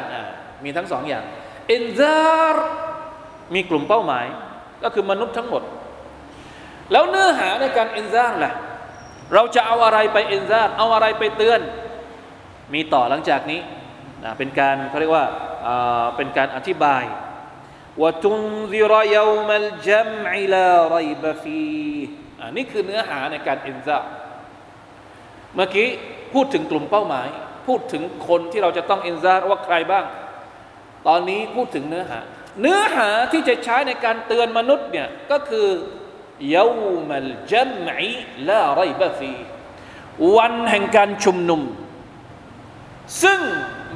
[0.64, 1.24] มีทั้งสองอย่าง
[1.68, 2.68] إنذار
[3.54, 4.26] มีกลุ่มเป้าหมาย
[4.82, 5.62] ก็คือมนุษย์ทั้งหมด
[6.92, 8.52] แล้วเนื้อหาในการ إنذار ล่ะ
[9.34, 11.60] เราจะเอาอะไรไป إنذار เอาอะไรไปเตือน
[12.74, 13.60] มีต่อหลังจากนี้
[14.24, 15.26] นะเป็นการเขาเรียกว่า
[16.16, 17.02] เป็นการอธิบาย
[18.02, 21.64] ว่า تنذر يوم الجمع لا ريب فيه
[22.56, 23.98] นี่คือเนื้อหาในการอินซา
[25.54, 25.88] เมื่อกี้
[26.32, 27.28] พูดถึงกลุ่มเป้าหมาย
[27.66, 30.04] พูดถึงคนที่เราจะต้องอินซาว่าใครบ้าง
[31.06, 32.20] ตอนนี้พูดถึงเนื้อหา
[32.60, 35.68] เนื้อหาที่จะใช้ในการเตือนมนุษย์เนี่ยก็คือ
[36.50, 39.34] يوم الجمع لا ريب فيه
[40.36, 41.62] วันแห่งการชุมนุม
[43.22, 43.40] ซึ่ง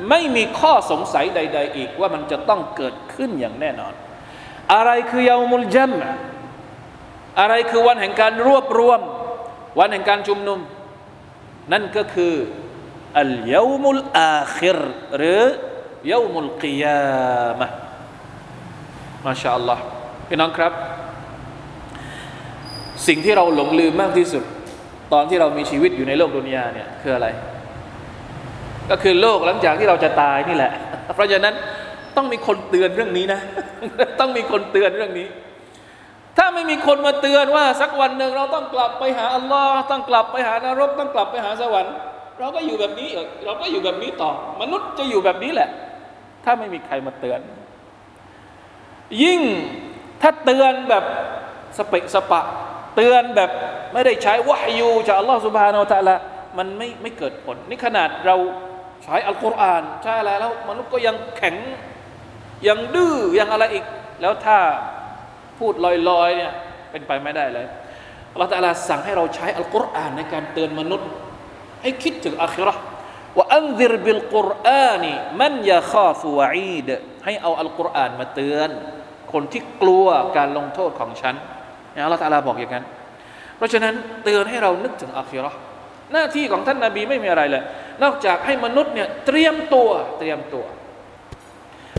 [0.08, 3.92] ไม่มีข้อสงสัยใด ๆ อีกว่ามันจะต้องเกิดขึ้นอย่างแน่นอน
[4.74, 5.92] อะไรคือเยามุลจัม
[7.40, 9.00] อะไรคือวันแห่งการรวบรวม
[9.78, 10.58] วันแห่งการชุมนุม
[11.72, 12.34] นั่นก็คือ
[13.20, 14.80] อัลยามุลอาคิร
[15.18, 15.40] หรือ
[16.12, 17.66] ยามุลกิยามะ
[19.24, 19.82] มาชาอัลลอฮ์
[20.28, 20.72] พี่น้องครับ
[23.06, 24.44] สิ่งที่เราหลงลืมมากที่สุด
[25.12, 27.28] ตอนที่เรามีชีวิตอยู่ในโลกดุนยาเนี่ยคืออะไร
[28.92, 30.72] ก็คือโลกหลังจากที่เราจะตายนี่แหละ
[31.14, 31.54] เพราะฉะนั้น
[32.16, 33.40] ต้องมีคนเตือนเรื่องนี้นะ
[34.20, 35.26] ต้องมีคนเตือนเรื่องนี้
[36.38, 41.94] ถ้าไม่มีคนมาเตือนว่าสักวันหนึ่งเราต้องกลับไปหาอัลลอฮ์ต้องกลับไปหานรก ต้องกลับไปหาสวรรค์
[42.38, 43.08] เราก็อยู่แบบนี้
[43.44, 45.68] เราก็อยู่แบบนี้ต่อ มนุษย์จะอยู่แบบนี้แหละ
[46.44, 47.40] ถ้าไม่มีใครมาเตือน
[49.22, 49.40] ยิ่ง
[50.22, 51.04] ถ้าเตือนแบบ
[51.78, 52.42] สเปะสปะ
[52.96, 53.50] เตือนแบบ
[53.92, 56.16] ไม่ได้ใช้วะฮยูจากอัลลอฮ์สุบฮานาอัลตะละ
[56.58, 58.36] มันไม่ไม่เกิดผล นี่ขนาดเรา
[59.02, 61.56] ใช้อัลกุรอานใช่อะไรแล้วมนุษย์ก็ยังแข็ง
[62.68, 63.84] ยังดื้อยังอะไรอีก
[64.20, 64.58] แล้วถ้า
[65.58, 66.52] พูดลอยๆเนี่ย
[66.90, 67.66] เป็นไปไม่ได้เลย
[68.32, 71.08] อัลลอฮฺตะลาสั่งให้เราใช้อัลกุรอานในการเตือนมนุษย์
[71.82, 72.74] ให้คิดถึงอาคิรา
[73.38, 76.88] ว่าอันซิรบิลกุรอานีมันยาคาฟูอีด
[77.24, 78.70] ให้เอาอัลกุรอานมาเตือน
[79.32, 81.34] คนที่กลัวการลงโทษของฉัน
[82.04, 82.84] อัลลอฮฺตะลาบอกอย่างนั้น
[83.56, 85.54] เพราะฉะนั้นเตือนให้เรานึกถึงอาคิราะ
[86.12, 87.62] หน้าที่ของท่านนาบีไม่มีอะไรเลย
[88.02, 90.64] นอกจากให้มนุษย์เนี่ยเตรียมตัวเตรียมตัว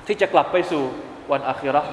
[0.07, 0.83] ที่จะกลับไปสู่
[1.31, 1.91] วันอาคิราะห์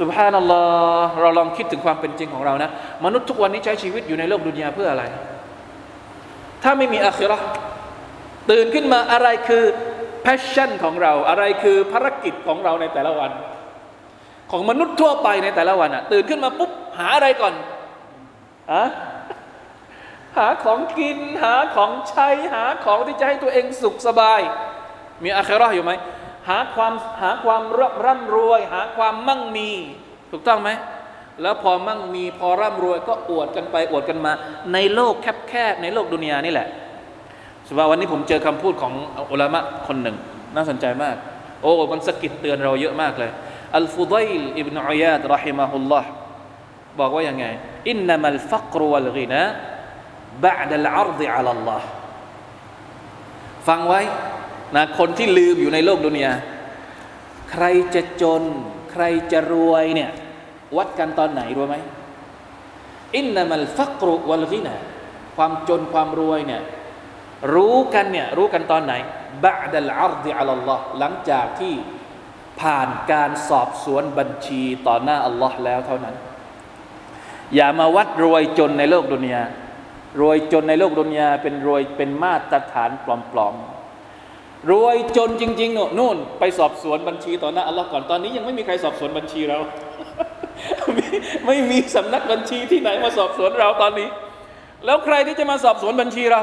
[0.00, 0.62] สุบฮานัลลอ
[1.04, 2.70] ฮ์เราลองคิดถึงความเป็นจริงของเรานะ
[3.04, 5.04] มนุษย์ทุกวันนี้ใช้ชีวิตอยู่ในโลกดุนยาเพื่ออะไร
[6.62, 7.46] ถ้าไม่มีอาคิราะห์
[8.50, 9.64] ตื่นขึ้นมาอะไรคือ
[10.24, 13.30] passion ของเรา อะไรคือภารกิจของเราในแต่ละวัน
[14.50, 17.54] ของมนุษย์ทั่วไปในแต่ละวันอะตื่นขึ้นมาปุ๊บหาอะไรก่อน
[18.72, 18.82] อะ
[20.36, 24.40] หาของกิน หาของใช้ หาของที่จะให้ตัวเองสุขสบาย
[25.24, 25.92] มีอาคราะอยู่ไหม
[26.48, 27.62] หาความหาความ
[28.04, 29.70] ร่ำรวย หาความมั่งมี
[30.30, 30.70] ถูกต้องไหม
[31.42, 34.32] แล้วพอมั่งมีพอร่ำรวยก็อวดกันไปอวดกันมา
[34.72, 35.14] ในโลก
[35.48, 36.68] แคบๆในโลกดุนยานี่แหละ
[37.66, 38.92] สมมติวันนี้ผมเจอคำพูดของ
[39.32, 40.16] อุลามะคนหนึ่ง
[40.54, 41.16] น่าสนใจมาก
[41.62, 43.30] โอ้มันสะกิดเตือนเราเยอะมากเลย
[43.76, 46.08] อัลฟุดัยลอิบนอัยาดรหิมะฮุลลอฮ์
[47.00, 47.46] บอกว่าอยังไง
[47.90, 49.42] อินนามัลฟักรวัลกินะ
[50.44, 51.86] บะดัลอาร์ฎอัลลอฮ์
[53.68, 54.00] ฟังไว้
[54.76, 56.32] นะคนที่ลืมอยู่ในโลกดุนยา
[57.50, 57.64] ใคร
[57.94, 58.42] จะจน
[58.92, 60.10] ใครจะรวยเนี่ย
[60.76, 61.76] วัดกันตอนไหนรู้ไหม
[63.16, 64.74] อินนามัลฟักรุวัลกินะ
[65.36, 66.62] ความจนความรวยเนี่ย
[67.54, 68.94] รู้กันเนี่ยรู้กันตอนไหน
[69.44, 71.74] บะดัลอาร์ฎอัลลอฮ์หลังจากที่
[72.60, 76.14] ผ่านการสอบสวนบัญชีต่อหน้าอัลลอฮ์แล้วเท่านั้น
[77.54, 79.42] อย่ามาวัดรวยจนในโลกดุนยา
[80.20, 89.58] รวยจนในโลกดุนยาเป็นรวยเป็นมาตรฐานปลอมๆ รวยจนจริงๆโน่นู่นไปสอบสวนบัญชีต่อหน้าอัลลอฮ์ก่อนตอนนี้ยังไม่มีใครสอบสวนบัญชีเรา
[91.46, 94.08] ไม่มีสำนักบัญชีที่ไหนมาสอบสวนเราตอนนี้
[94.84, 96.42] แล้วใครที่จะมาสอบสวนบัญชีเรา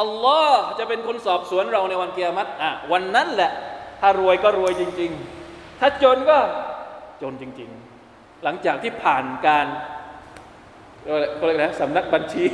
[0.00, 3.50] อัลลอฮ์จะเป็นคนสอบสวนเราในวันเกียรติอะวันนั้นแหละ
[4.00, 5.10] ถ้ารวยก็รวยจริง
[5.46, 6.38] ๆ ถ้าจนก็
[7.22, 7.70] จนจริง
[8.06, 9.66] ๆ หลังจากที่ผ่านการ
[11.06, 12.44] ก็เรียกนะสำนักบัญชี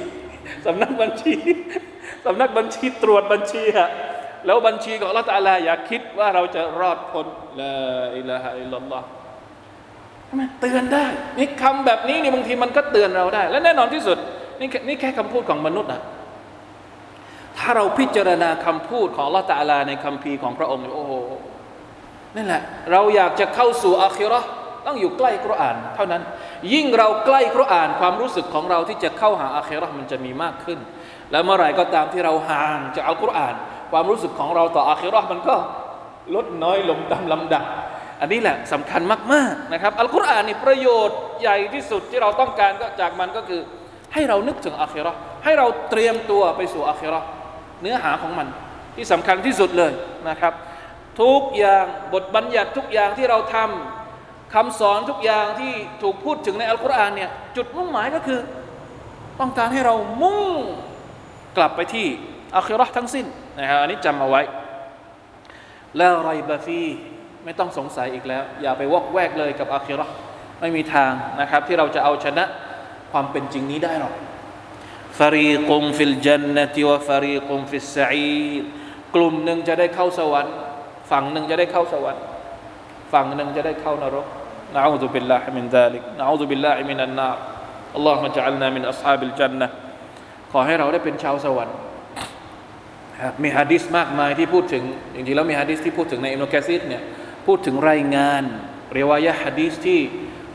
[0.67, 1.35] สำนักบัญชี
[2.27, 3.91] สำนักบัญชีตรวจบัญชีฮะ
[4.47, 7.27] แล้วบัญชีของละตาลาอย่าคิดว่าเราจะรอดพ้น
[7.61, 7.75] ละ
[8.17, 9.07] อิละฮะอิลลัลลอฮ์
[10.61, 11.07] เตือนได้
[11.39, 14.19] นี่คำแบบนี้นี่บางทีมันก็เตือนเราได้ และแน่นอนที่สุด
[14.61, 16.01] นี่นี่แค่คำพูดของมนุษย์อะ
[17.59, 21.13] ถ้าเราพิจารณาคำพูดของละตาลาในคำพีของพระองค์โอ้โห
[22.37, 24.41] นั่นแหละ เราอยากจะเข้าสู่อาคิรอ
[24.87, 26.23] ต้องอยู่ใกล้กุรอาน เท่านั้น
[26.73, 30.79] ยิ่งเราใกล้กุรอานความรู้สึกของเราที่จะเข้าหาอาคิรอมันจะมีมากขึ้น
[31.33, 33.55] แล้วเมื่อไหร่ก็ตามที่เราห่างจากอัลกุรอาน
[33.93, 35.55] ความรู้สึกของเราต่ออาคิรอมันก็
[36.35, 37.65] ลดน้อยลงตามลำดับ
[38.21, 43.61] อันนี้แหละสำคัญมากๆนะครับอัลกุรอานนี่ประโยชน์ใหญ่ที่สุดที่เราต้องการก็จากมันก็คือ
[44.15, 45.13] ให้เรานึกถึงอาคิรอ
[45.45, 47.21] ให้เราเตรียมตัวไปสู่อาคิรอ
[47.83, 48.47] เนื้อหาของมัน
[48.97, 49.93] ที่สำคัญที่สุดเลย
[50.29, 50.53] นะครับ
[51.21, 54.04] ทุกอย่างบทบัญญัติทุกอย่างที่เราทำ
[54.55, 58.41] คำสอนทุกอย่างที่ถูกพูดถึงในอัลกุรอานเนี่ยจุดมุ่งหมายก็คือ
[59.41, 60.49] ต้องการให้เรามุ่ง
[61.57, 62.07] กลับไปที่
[62.55, 63.27] آخرة ทั้งสิ้น
[63.59, 64.43] นะครับอันนี้จำเอาไว้
[65.97, 66.83] لا ريب فيه
[67.45, 70.07] ไม่ต้องสงสัยอีกแล้ว อย่าไปวอกแวกเลยกับ آخرة
[70.61, 72.45] ไม่มีทางนะครับ ที่เราจะเอาชนะ
[73.13, 74.15] ความเป็นจริงนี้ได้หรอก
[75.19, 78.65] فريق في الجنة وفريق في السعير
[79.15, 80.55] กลุ่มหนึ่งจะได้เข้าสวรรค์
[81.11, 82.23] ฝั่งหนึ่งจะได้เข้าสวรรค์
[83.13, 84.27] ฝั่งหนึ่งจะได้เข้านรก
[84.75, 89.69] نعوذ بالله من ذلك نعوذ بالله من النار اللهم اجعلنا من أصحاب الجنة
[90.53, 91.77] ขอให้เราได้เป็นชาวสวรรค์
[93.43, 94.85] มีฮะดิษมากมายที่พูดถึง
[95.15, 97.03] จริงๆแล้วมีฮะดิษที่พูดถึงในอิบนุกะซีรเนี่ย
[97.47, 98.43] พูดถึงรายงาน
[98.95, 100.01] เรียกว่ายะฮะดิษที่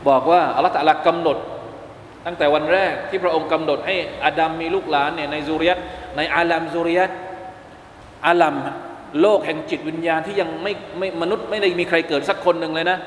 [0.08, 1.38] บอกว่าอัลลอฮฺตะลากำหนด
[2.26, 5.78] ตั้งแต่วันแรกที่พระองค์กำหนดให้อาดัมมีลูกหลานเนี่ยใน ذرية
[6.16, 8.54] ใน عالم ذرية عالم
[9.20, 12.98] โลกแห่งจิตวิญญาณที่ยังไม่ไม่มนุษย์ไม่ได้มีใครเกิดสักคนหนึ่งเลยนะ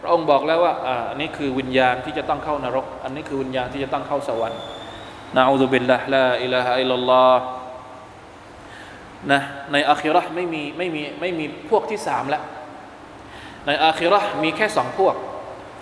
[0.00, 4.60] พระองค์บอกแล้วว่าอ่าอันนี้คือวิญญาณที่จะต้องเข้านรก อันนี้คือวิญญาณที่จะต้องเข้าสวรรค์
[5.36, 7.42] نعوذ بالله لا إله إلا الله
[9.32, 9.40] นะ
[9.72, 12.42] ใน آخرة ไม่มีไม่มีไม่มีพวกที่สามแล้ว
[13.66, 15.14] ใน آخرة มีแค่สองพวก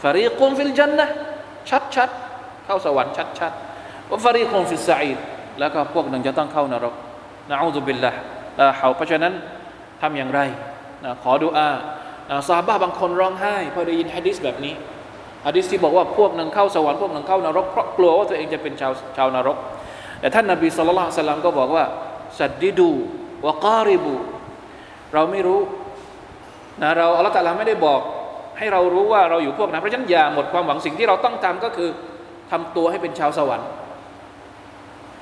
[0.02, 1.08] فريق في الجنة
[1.70, 2.10] ชัดชัด
[2.64, 3.52] เข้าสวรรค์ชัดชัด
[4.08, 5.18] ว่าفريق في السعير
[5.60, 6.94] แล้วก็พวกหนึ่งจะต้องเข้านรก
[7.50, 8.12] นะอูซุบิลละ
[8.58, 9.32] ลาเขาเพราะฉะนั้น
[10.00, 10.40] ทำอย่างไร
[11.04, 11.68] นะขอดุอา
[12.47, 14.73] ซาบะบางคนร้องไห้พอได้ยินฮะดิษแบบนี้
[15.47, 19.57] ฮะดิษที่บอกว่าพวกหนึ่งเข้าสวรรค์พวกหนึ่งเข้านรกเพราะกลัวว่าตัวเองจะเป็นชาวชาวนรก
[20.19, 21.83] แต่ท่านนบีสุลต่านสลัมก็บอกว่า
[22.39, 22.91] สัดดิดู
[23.45, 24.15] วะการิบู
[25.13, 25.59] เราไม่รู้
[26.81, 28.01] นะเราอัลลอฮฺตะลาไม่ได้บอก
[28.57, 31.89] ให้เรารู้ว่าเราอยู่พวกนั้นเพราะฉะนั้นอย่าหมดความหวังสิ่งที่เราต้องทำก็คือ
[32.51, 33.69] ทำตัวให้เป็นชาวสวรรค์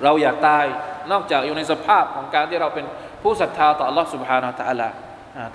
[0.03, 0.65] เราอยากตาย
[1.11, 2.85] นอกจากอยู่ในสภาพของการที่เราเป็น
[3.21, 4.89] ผู้ศรัทธาต่อ Allah سبحانه และ تعالى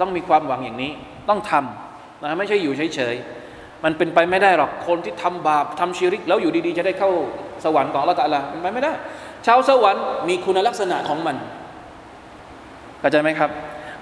[0.02, 0.92] ต้องมีความหวังอย่างนี้
[1.30, 7.12] ต้องทำนะไม่ใช่อยู่เฉยๆ มันเป็นไปไม่ได้หรอกคนที่ทำบาปทำชีริก แล้วอยู่ดีๆ จะได้เข้า
[7.66, 8.94] สวรรค์ของ Allah ตะลาเป็นไปไม่ได้
[9.46, 11.36] ชาวสวรรค์มีคุณลักษณะของมัน
[13.00, 13.50] เข้าใจไหมครับ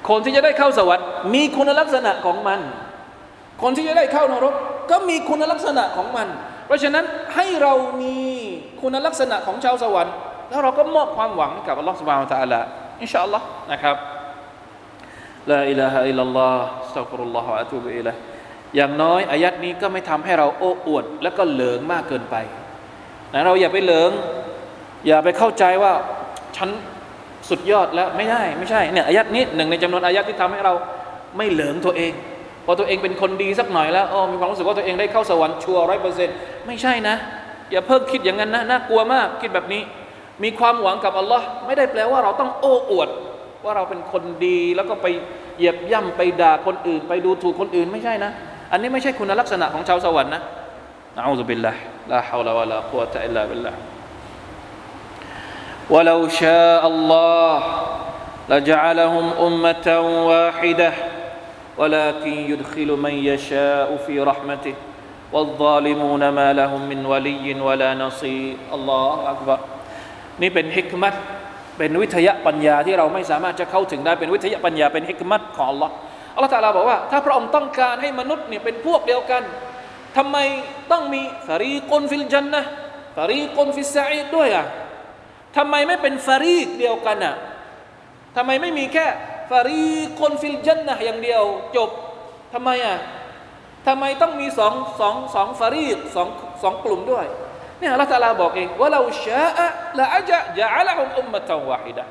[0.09, 2.59] คนที่จะได้เข้าสวรรค์ มีคุณลักษณะของมัน
[3.63, 4.53] คนที่จะได้เข้านรก
[4.91, 6.27] ก็มีคุณลักษณะของมัน
[6.65, 8.17] เพราะฉะนั้นให้เรามี
[8.81, 10.13] คุณลักษณะของชาวสวรรค์
[10.49, 12.63] แล้วเราก็มอบความหวังกับอัลลอฮฺสุบานตะอัลลอฮ
[13.01, 13.95] อินชาอัลลอฮ์นะครับ
[15.49, 18.15] ลาอิลาฮะอิลลัลลอฮ์สัตักรุลลอฮฺอะตูบิอิลัย
[18.75, 22.35] อย่างน้อยอายัดนี้ก็ไม่ทำให้เราโอ้อวด และก็เหลิงมากเกินไป
[23.33, 24.11] นะเราอย่าไปเหลิง
[25.07, 25.93] อย่าไปเข้าใจว่า
[26.57, 26.69] ฉัน
[27.49, 30.73] สุดยอดแล้วไม่ได้ไม่ใช่เนี่ยอายัดนี้หนึ่งในจำนวนอายัดที่ทำให้เรา
[31.37, 32.11] ไม่เหลิงตัวเอง
[32.65, 36.35] พอตัวเองเป็นคนดีสักหน่อยแล้วอ๋อมีความรู้สึกว่าตัวเองได้เข้าสวรรค์ชัวร์ร้อยเปอร์เซ็นต์
[36.67, 37.15] ไม่ใช่นะ
[37.71, 39.81] อย่าเพิ่งคิดอย่างนั้นนะน่ากลัวมากคิดแบบนี้
[40.43, 43.09] มีความหวังกับอัลลอฮ์ไม่ได้แปลว่าเราต้องโอ้อวด
[43.64, 45.06] ว่าเราเป็นคนดีแล้วก็ไป
[45.56, 48.30] เหยียบย่ำไปด่าคนอื่น ไปดูถูกคนอื่นไม่ใช่นะ
[48.72, 50.42] อันนี้ไม่ใช่คุณลักษณะของชาวสวรรค์นะ
[51.16, 51.72] นะอูซุบิลละ
[52.12, 53.72] ลาฮาวลาวะลากุวะตะอิลลาบิลละ
[55.90, 57.52] ولو شاء الله
[58.48, 59.88] لجعلهم أمة
[60.30, 60.92] واحدة
[61.78, 64.74] ولكن يدخل من يشاء في رحمته
[65.32, 69.58] والظالمون ما لهم من ولي ولا نصير الله أكبر
[70.42, 71.14] นี่เป็นฮิกมัต
[71.79, 75.89] เป็นวิทยาปัญญาที่เราไม่สามารถจะเข้าถึงได้เป็นวิทยาปัญญาเป็นฮิกมัตของ Allah
[76.35, 79.43] อัลลอฮฺตาลาบอกว่าถ้าพระองค์ต้องการให้มนุษย์เนี่ยเป็นพวกเดียวกัน
[80.17, 80.37] ทำไม
[80.91, 84.65] ต้องมี فريق في الجنة فريق في السعير ด้วยอะ
[85.57, 87.35] ทำไมไม่เป็นฟารีกเดียวกันอะ
[88.35, 89.05] ทำไมไม่มีแค่
[89.51, 89.83] ฟารี
[90.19, 91.43] คนฟิลจันนะอย่างเดียว
[91.75, 91.89] จบ
[92.53, 92.97] ทำไมอะ
[93.87, 96.27] ทำไมต้องมีสองสองสองฟารีกสอง
[96.63, 97.25] สองกลุ่มด้วย
[97.79, 99.67] เนี่ยอัลลอฮฺตาลาบอกเองว่าเราชาอะ
[99.99, 102.03] ละอาจะจะอัลฮุมอุมมะตวาฮิดะ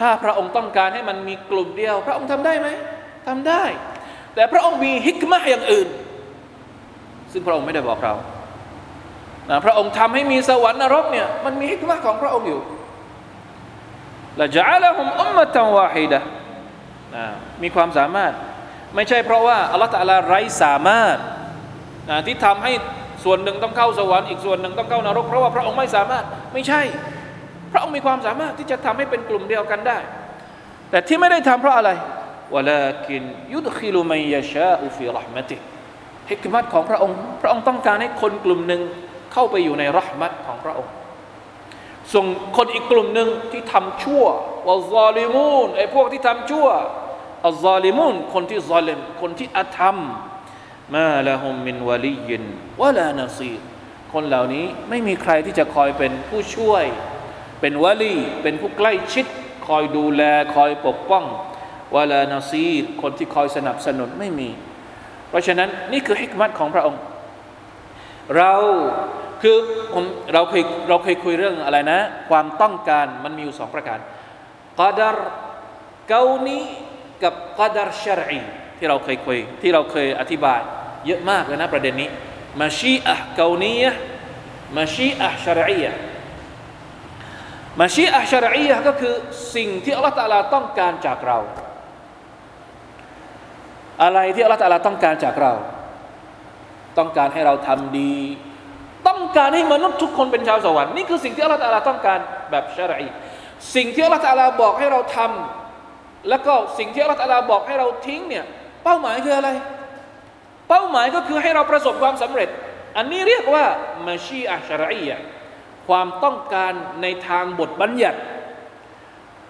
[0.00, 2.68] ถ้าพระองค์ต้องการให้มันมีกลุ่มเดียว พระองค์ทำได้ไหม
[3.28, 3.62] ทำได้
[4.34, 5.88] แต่พระองค์มีฮิกมะอย่างอื่น
[7.32, 8.14] ซึ่งพระองค์ไม่ได้บอกเรา
[9.50, 12.60] นะพระองค์ทำให้มีสวรรค์นรกเนี่ยมันมีฮิกมะของพระองค์อยู่
[14.40, 16.20] ละจะอัลฮุมอุมมะตวาฮิดะ
[17.14, 17.24] นะ
[17.62, 18.32] มีความสามารถ
[18.94, 21.16] ไม่ใช่เพราะว่าอัลลอฮฺตะลาไร้สามารถ
[22.10, 22.72] นะที่ทำให้
[23.24, 26.80] ส่วนหนึ่งต้องเข้าสวรรค์อีกส่วนหนึ่งต้องเข้านรก เพราะว่าพระองค์ไม่สามารถไม่ใช่
[27.72, 29.98] พระองค์มีความสามารถที่จะทำให้เป็นกลุ่มเดียวกันได้
[30.90, 31.90] แต่ที่ไม่ได้ทำเพราะอะไร
[32.54, 35.56] วลากินยุดคิลุมัยยาชาอุฟิรหมติ
[36.30, 38.80] ฮิกมัตของพระองค์ พระองค์ต้องการให้คนกลุ่มหนึ่ง
[39.32, 40.92] เข้าไปอยู่ในรหมัตของพระองค์
[42.14, 44.24] ส่งคนอีกกลุ่มหนึ่งที่ทำชั่ว
[44.68, 46.68] วะซาลิมูนไอ้พวกที่ทำชั่ว
[47.46, 49.96] อัลซาลิมูนคนที่ซาลิมคนที่อธรรม
[50.94, 52.44] มาละฮุมมินวะลียิน
[52.80, 53.52] วะลานาซี
[54.12, 56.84] คนเหล่านี้ไม่มีใครที่จะคอยเป็นผู้ช่วย
[57.60, 59.26] เป็นวะลีเป็นผู้ใกล้ชิด
[59.66, 60.22] คอยดูแล
[60.54, 61.24] คอยปกป้อง
[61.94, 62.66] วะลานาซี
[63.02, 64.48] คนที่คอยสนับสนุนไม่มี
[65.28, 67.00] เพราะฉะนั้นนี่คือฮิกมัตของพระองค์
[68.36, 68.54] เรา
[69.42, 69.56] คือ
[69.92, 73.98] ผมเราเคยเราเคยคุยเรื่องอะไรนะ ความต้องการมันมีอยู่สองประการ
[74.80, 75.18] กาดาร
[76.08, 76.58] เกานี
[77.22, 78.40] กับกาดารชรอี
[78.78, 80.60] ที่เราเคยคุยที่เราเคยอธิบาย
[81.06, 82.08] เยอะมากเลยนะประเด็นนี้
[82.60, 83.92] มาชีอะเกานียะ
[84.76, 85.92] มาชีอะชรอียะ
[87.80, 89.14] มาชีอะชรอียะก็คือ
[89.54, 91.38] สิ่งที่อัลลอฮฺตาลาต้องการจากเรา
[94.02, 95.52] อะไรที่อัลลอฮฺตาลาต้องการจากเรา
[96.98, 98.14] ต้องการให้เราทำดี
[99.08, 102.18] ต้องการให้มนุษย์ทุกคนเป็นชาวสวรรค์นี่คือสิ่งที่อัลลอฮฺตาลาต้องการ
[102.50, 103.08] แบบชรอี
[103.74, 108.44] สิ่งที่อัลลอฮฺตาลาบอกให้เราทำแล้วก็สิ่งที่อัลลอฮฺตาลาบอกให้เราทิ้งเนี่ย
[108.84, 109.48] เป้าหมายคืออะไร
[110.68, 112.48] เป้าหมายก็คือให้เราประสบความสำเร็จ
[112.96, 113.64] อันนี้เรียกว่า
[114.06, 115.18] มาชีอะชรอียะ
[115.88, 118.20] ความต้องการในทางบทบัญญัติ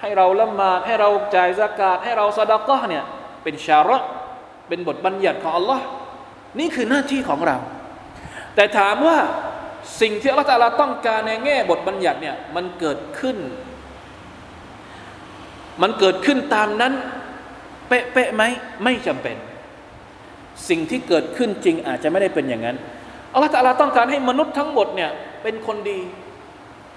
[0.00, 3.04] ให้เราละหมาดให้เราจ่ายสกาดให้เราสดากะเนี่ย
[3.42, 3.98] เป็นชาระ
[4.68, 5.84] เป็นบทบัญญัติของอัลลอฮ์
[6.58, 7.56] นี่คือหน้าที่ของเรา
[8.54, 9.18] แต่ถามว่า
[10.00, 13.36] สิ่งที่อัลลอฮฺตาลาต้องการในแง่บทบัญญัติเนี่ยมันเกิดขึ้น
[15.82, 16.92] มันเกิดขึ้นตามนั้น
[17.88, 18.42] เป๊ะๆไหม
[18.84, 19.36] ไม่จำเป็น
[20.68, 22.76] สิ่งที่เกิดขึ้นจริงอาจจะไม่ได้เป็นอย่างนั้น
[23.32, 25.10] อัลลอฮฺตาลาต้องการให้มนุษย์ทั้งหมดเนี่ย
[25.42, 26.00] เป็นคนดี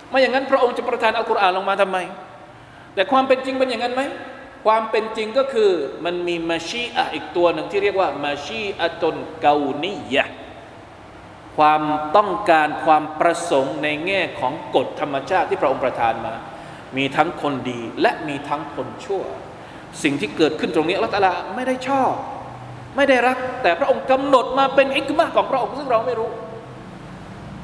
[0.09, 1.97] ไม่อย่างนั้นพระองค์จะประทานอัลกุรอานลงมาทำไม
[2.93, 4.01] แต่ความเป็นจริงเป็นอย่างนั้นไหม
[4.65, 5.71] ความเป็นจริงก็คือ
[6.05, 10.25] มันมีมาชีอะอีกตัวหนึ่งที่เรียกว่ามาชีอะตนเกานียะ
[11.57, 11.81] ความ
[12.17, 16.33] ต้องการความประสงค์ในแง่ของกฎธรรมชาติที่พระองค์ประทานมา
[16.97, 19.23] มีทั้งคนดีและมีทั้งคนชั่ว
[20.03, 22.11] สิ่งที่เกิดขึ้นตรงนี้อัลลอฮฺไม่ได้ชอบ
[22.97, 26.29] ไม่ได้รัก แต่พระองค์กำหนดมาเป็นอิกมะของพระองค์ซึ่งเราไม่รู้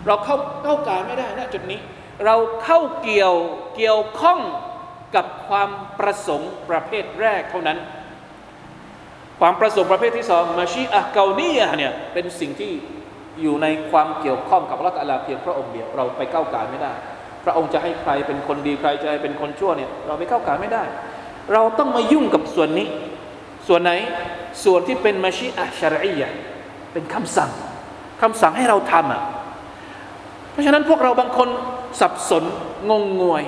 [0.07, 1.79] เราเข้าเข้ากายไม่ได้นะจุดนี้
[2.25, 3.35] เราเข้าเกี่ยว
[3.75, 4.39] เกี่ยวข้อง
[5.15, 5.69] กับความ
[5.99, 7.77] ประสงค์ประเภทแรกเท่านั้น
[9.39, 12.71] ความประสงค์ประเภทที่สองมาชีอะเกาเนียเนี่ยเป็นสิ่งที่
[13.41, 16.93] อยู่ในความเกี่ยวข้องกับรัตอัลาเพียงพระองค์เดียวเราไปก้าวไก่ไม่ได้
[17.45, 20.83] พระองค์จะให้ใครเป็นคนดีใครจะให้เป็นคนชั่วเนี่ยเราไปก้าวไก่ไม่ได้
[21.53, 22.87] เราต้องมายุ่งกับส่วนนี้
[23.67, 23.91] ส่วนไหน
[24.63, 26.29] ส่วนที่เป็นมาชีอะชารียะ
[26.93, 27.51] เป็นคำสั่ง
[28.21, 29.21] คำสั่งให้เราทำอะ
[30.51, 31.49] เพราะฉะนั้นพวกเราบางคน
[31.99, 32.43] สับสน
[32.89, 33.43] งงงวย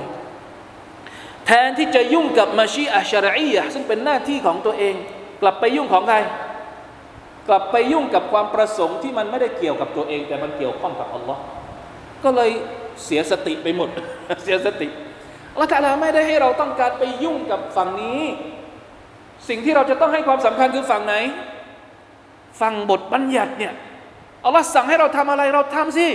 [1.46, 4.96] แทนที่จะยุ่งกับมาชีอะชารียะซึ่งเป็นหน้าที่ของตัวเอง
[5.42, 6.18] กลับไปยุ่งของใคร
[7.48, 11.42] กลับไปยุ่งกับความประสงค์ที่มันไม่ได้เกี่ยวกับตัวเอง แต่มันเกี่ยวข้องกับอัลลอฮ์
[12.24, 12.50] ก็เลย
[13.06, 13.90] เสียสติไปหมด
[14.44, 14.88] เสียสติ
[15.54, 18.22] อัลลอฮฺไม่ได้ให้เราต้องการไปยุ่งกับฝั่งนี้
[19.50, 21.16] สิ่งที่เราจะต้องให้ความสำคัญคือฝั่งไหน
[22.62, 23.74] ฝั่งบทบัญญัติเนี่ย
[24.46, 26.08] อัลลอฮ์สั่งให้เราทำอะไรเราทำสิ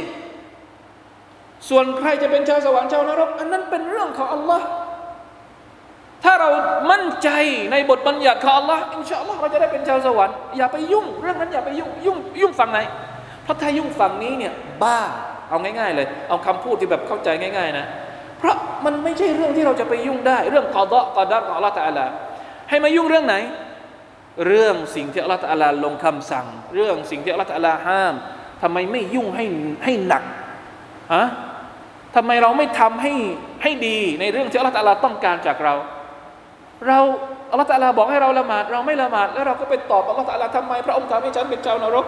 [1.68, 4.66] ส่วนใครจะเป็นชาวสวรรค์ชาวนรก อันนั้นเป็นเรื่องของอัลลอฮ์
[6.24, 6.48] ถ้าเรา
[6.90, 7.28] มั่นใจ
[7.72, 12.78] ในบทบัญญัติของ Allah อินชาอัลลอฮ์เราจะได้เป็นชาวสวรรค์อย่าไปยุ่ง เรื่องนั้นอย่าไปยุ่งยุ่งยุ่งฝั่งไหน
[13.42, 14.52] เพราะถ้ายุ่งฝั่งนี้เนี่ย
[14.82, 14.98] บ้า
[15.48, 17.86] เอาง่ายๆเลย เอาคำพูดที่แบบเข้าใจง่าย ๆ นะ
[18.38, 22.06] เพราะมันไม่ใช่เรื่องที่เราจะไปยุ่งได้ เรื่องกอดะกอดัรของ Allah ตะอัลา
[22.70, 23.36] ให้มายุ่งเรื่องไหน
[24.46, 28.14] เรื่องสิ่งที่ Allah ตะอัลาลงคำสั่ง เรื่องสิ่งที่ Allah ตะอัลาห้าม
[28.62, 29.44] ทำไมไม่ยุ่งให้
[29.84, 30.22] ให้หนัก
[31.14, 31.26] ฮะ
[32.16, 33.12] ทำไมเราไม่ทำให้
[33.62, 35.74] ให้ดีในเรื่องที่ Allah ตะอัลาต้องการจากเรา
[36.88, 36.98] เรา
[37.50, 42.04] อัลลอฮฺตาลาบอกให้เราละหมาด เราไม่ละหมาดแล้วเราก็ไปตอบอัลลอฮฺตาลาทำไม พระองค์ทำให้ฉันเป็นชาวนรก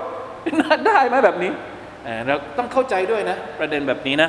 [0.86, 1.50] ได้ไหมแบบนี้
[2.26, 4.28] เราต้องเข้าใจด้วยนะ ประเด็นแบบนี้นะ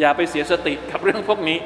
[0.00, 1.58] อย่าไปเสียสติกับเรื่องพวกนี้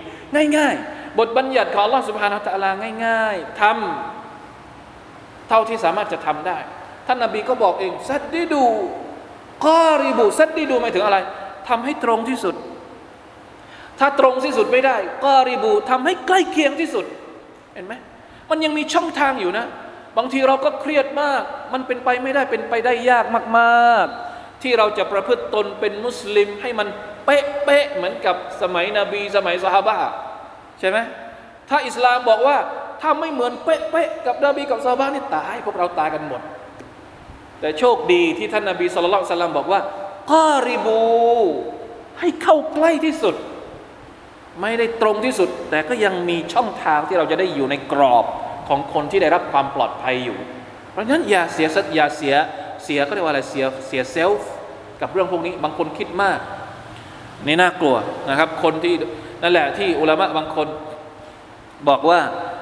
[0.56, 2.70] ง่าย ๆ บทบัญญัติของอัลลอฮฺสุบฮานาตะลา
[3.06, 6.58] ง่าย ๆทำเท่าที่สามารถจะทำได้
[7.06, 8.64] ท่านนาบีก็บอกเองซัดดีดู
[9.66, 11.18] กอริบุซัดดีดูหมายถึงอะไร
[11.68, 12.54] ทำให้ตรงที่สุด
[13.98, 17.04] ถ้าตรงที่สุดไม่ได้กอริบูทำให้ใกล้เคียงที่สุด
[17.74, 17.94] เห็นไหม
[18.50, 19.66] มันยังมีช่องทางอยู่นะ
[20.18, 21.42] บางทีเราก็เครียดมาก
[21.72, 23.24] มันเป็นไปไม่ได้เป็นไปได้ยาก
[23.58, 26.88] มากๆ ที่เราจะประพฤติตนเป็นมุสลิมให้มัน
[27.24, 29.96] เป๊ะๆเหมือนกับสมัยนบีสมัยสฮาบะ
[30.82, 30.98] ใช่ไหม
[31.68, 32.56] ถ้าอิสลามบอกว่า
[33.00, 36.40] ถ้าไม่เหมือนเป๊ะๆกับนบีกับซาบะนี่ตายพวกเราตายกันหมด
[37.60, 39.80] แต่โชคดีที่ท่านนบีสุลต่านบอกว่า
[40.32, 41.02] กอริบู
[42.20, 43.34] ให้เข้าใกล้ที่สุด
[44.60, 48.24] ไม่ได้ตรงที่สุด แต่ก็ยังมีช่องทางที่เราจะได้อยู่ในกรอบ
[48.68, 50.38] ของคนที่ได้รับความปลอดภัยอยู่
[50.90, 52.34] เพราะฉะนั้นอย่าเสียสัตอย่าเสีย
[52.84, 54.50] เสียก็เรียกว่าอะไรเสียเสียเซลฟ์
[55.00, 56.38] กับเรื่องพวกนี้บางคนคิดมาก
[57.46, 57.96] นี่น่ากลัว
[58.30, 58.94] นะครับ คนที่
[59.42, 60.68] นั่นแหละที่อุลามะบางคน
[61.88, 62.20] บอกว่า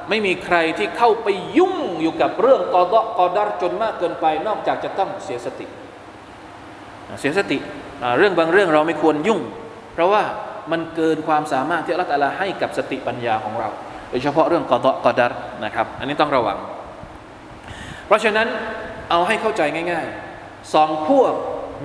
[0.08, 1.28] ไม่มีใครที่เข้าไป
[1.58, 5.66] ยุ่งอยู่กับเรื่องกอดกอดารจนมากเกินไป นอกจากจะต้องเสียสติ
[7.20, 7.58] เสียสติ
[8.18, 9.40] เรื่องบางเรื่องเราไม่ควรยุ่ง
[9.94, 10.22] เพราะว่า
[10.72, 13.68] มันเกินความสามารถที่อัลลอฮฺให้กับสติปัญญาของเรา
[14.10, 15.32] โดยเฉพาะเรื่องกอดกอดัร
[15.64, 16.58] นะครับ อันนี้ต้องระวัง
[18.06, 18.48] เพราะฉะนั้น
[19.10, 19.62] เอาให้เข้าใจ
[19.92, 21.32] ง่ายๆสองพวก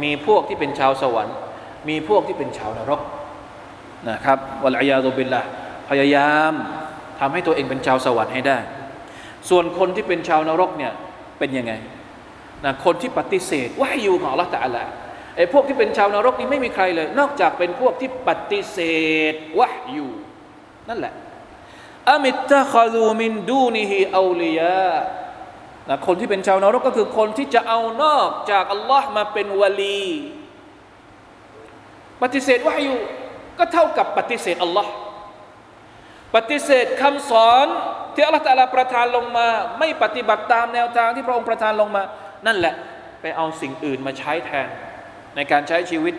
[0.04, 1.36] มีพวกที่เป็นชาวสวรรค์
[1.90, 3.02] มีพวกที่เป็นชาวนรก
[4.10, 5.42] นะครับวะลัยาตุบิลละ
[5.90, 6.54] พยายาม
[7.20, 8.58] ทำให้ตัวเองเป็นชาวสวรรค์ให้ได้
[9.50, 10.94] ส่วนคนที่เป็นชาวนรกเนี่ย
[11.40, 11.74] เป็นยังไง
[12.66, 14.78] นะคนที่ปฏิเสธว่าอยู่ของลลอฮฺตะอัลล
[15.36, 18.80] ไอ้พวกที่เป็นชาวนรกนี่ไม่มีใครเลย นอกจากเป็นพวกที่ปฏิเส
[19.32, 20.12] ธวะอยู่
[20.90, 21.14] นั่นแหละ
[22.10, 24.96] อามิตตะคาลูมินดูนิฮิอูลียา
[25.90, 30.06] นะคนที่เป็นชาวนรกก็คือคนที่จะเอานอกจากอัลลอฮ์มาเป็นวลี
[32.22, 33.00] ปฏิเสธวะอยู่
[33.60, 34.92] ก็เท่ากับปฏิเสธอัลลอฮ์
[36.36, 37.66] ปฏิเสธคำสอน
[38.14, 39.48] ที่อัลลอฮฺตะลาประทานลงมา
[39.80, 42.04] ไม่ปฏิบัติตามแนวทางที่พระองค์ประทานลงมา
[42.48, 42.74] นั่นแหละ
[43.22, 44.68] ไปเอาสิ่งอื่นมาใช้แทน
[45.36, 46.16] ในการใช้ชีวิต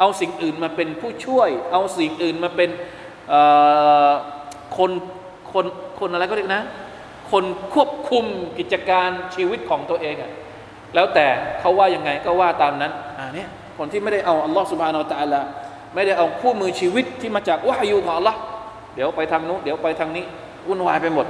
[0.00, 2.70] เอาสิ่งอื่นมาเป็นผู้ช่วย เอาสิ่งอื่นมาเป็น
[4.76, 4.90] คน
[5.52, 5.66] คน
[6.00, 6.62] คนอะไรก็เรียกนะ
[7.30, 8.24] คนควบคุม
[8.58, 10.32] กิจการชีวิตของตัวเองอะ
[10.94, 11.26] แล้วแต่
[11.60, 13.48] เขาว่ายังไงก็ว่าตามนั้นอ่าเนี่ย
[13.78, 15.40] คนที่ไม่ได้เอาอัลลอฮ์สุบฮานาอัลตะลา
[15.94, 18.38] ไม่ได้เอาคู่มือชีวิตที่มาจากวะฮยูของอัลลอฮ์
[18.94, 20.24] เดี๋ยวไปทางนู้นเดี๋ยวไปทางนี้
[20.68, 21.26] วุ่นวายไปหมด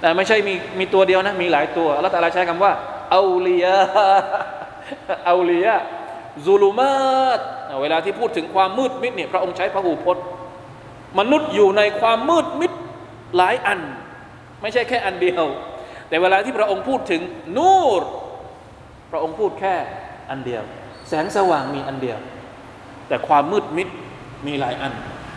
[0.00, 2.72] แต่ไม่ใช่มีมีตัวเดียวนะ มีหลายตัวอัลลอฮ์ตะอาลาใช้คำว่า
[3.10, 3.66] เอาลีย
[5.26, 5.66] เอาลีย
[6.46, 7.40] ซูลูมาต
[7.82, 10.24] เวลาที่พูดถึงความมืดมิดเนี่ยพระองค์ใช้พระหูพจน์
[11.18, 12.72] มนุษย์อยู่ในความมืดมิด
[13.36, 13.80] หลายอัน
[14.62, 15.44] ไม่ใช่แค่อันเดียว
[16.08, 17.20] แต่เวลาที่พระองค์พูดถึง
[17.56, 18.02] นูร
[19.10, 19.74] พระองค์พูดแค่
[20.30, 20.62] อันเดียว
[21.08, 22.18] แสงสว่างมีอันเดียว
[23.08, 23.88] แต่ความมืดมิด
[24.46, 24.92] มีหลายอัน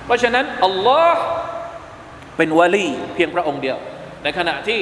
[0.05, 1.21] เพราะฉะนั้นอัลลอฮ์
[2.37, 3.77] เป็นวาลีเพียงพระองค์เดียว
[4.23, 4.79] ในขณะที่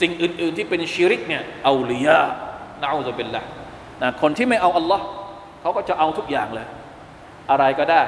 [0.00, 3.40] สิ่งอื่น ๆ ที่เป็น شرك เนี่ย أولياء نعوذ بالله
[4.02, 5.04] นะคนที่ไม่เอาอัลลอฮ์
[5.60, 6.66] เขาก็จะเอาทุกอย่างเลย
[7.50, 8.02] อะไรก็ได้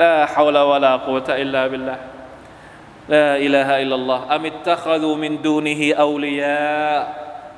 [0.00, 6.96] لا حول ولا قوة إلا بالله لا إله إلا الله أم اتخذوا من دونه أولياء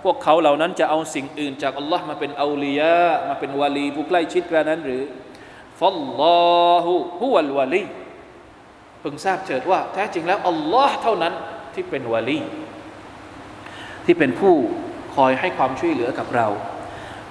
[0.04, 5.02] พวกเขาเหล่านั้นจะเอาสิ่งอื่นจากอัลลอฮ์มาเป็น أولياء มาเป็น ولي ผู้ใกล้ชิดกระนั้นหรือ
[5.80, 6.22] فالله
[6.70, 7.82] อฮุฮุวัลวาลี
[9.00, 11.32] เพึงทราบเถิดว่าแท้จริงแล้วอัลลอฮ์เท่านั้น
[11.74, 12.38] ที่เป็นวาลี
[14.04, 14.54] ที่เป็นผู้
[15.14, 16.46] คอยให้ความช่วยเหลือกับเรา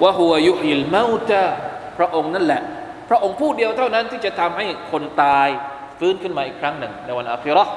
[0.01, 1.41] ว่าหัวยุฮิลเมาตะ
[1.97, 2.61] พระองค์นั่นแหละ
[3.09, 5.47] พระองค์ผู้เดียวเท่านั้นที่จะทำให้คนตาย
[5.99, 7.73] ฟื้นขึ้นมาอีกครั้งหนึ่งในวันอาคิเราะห์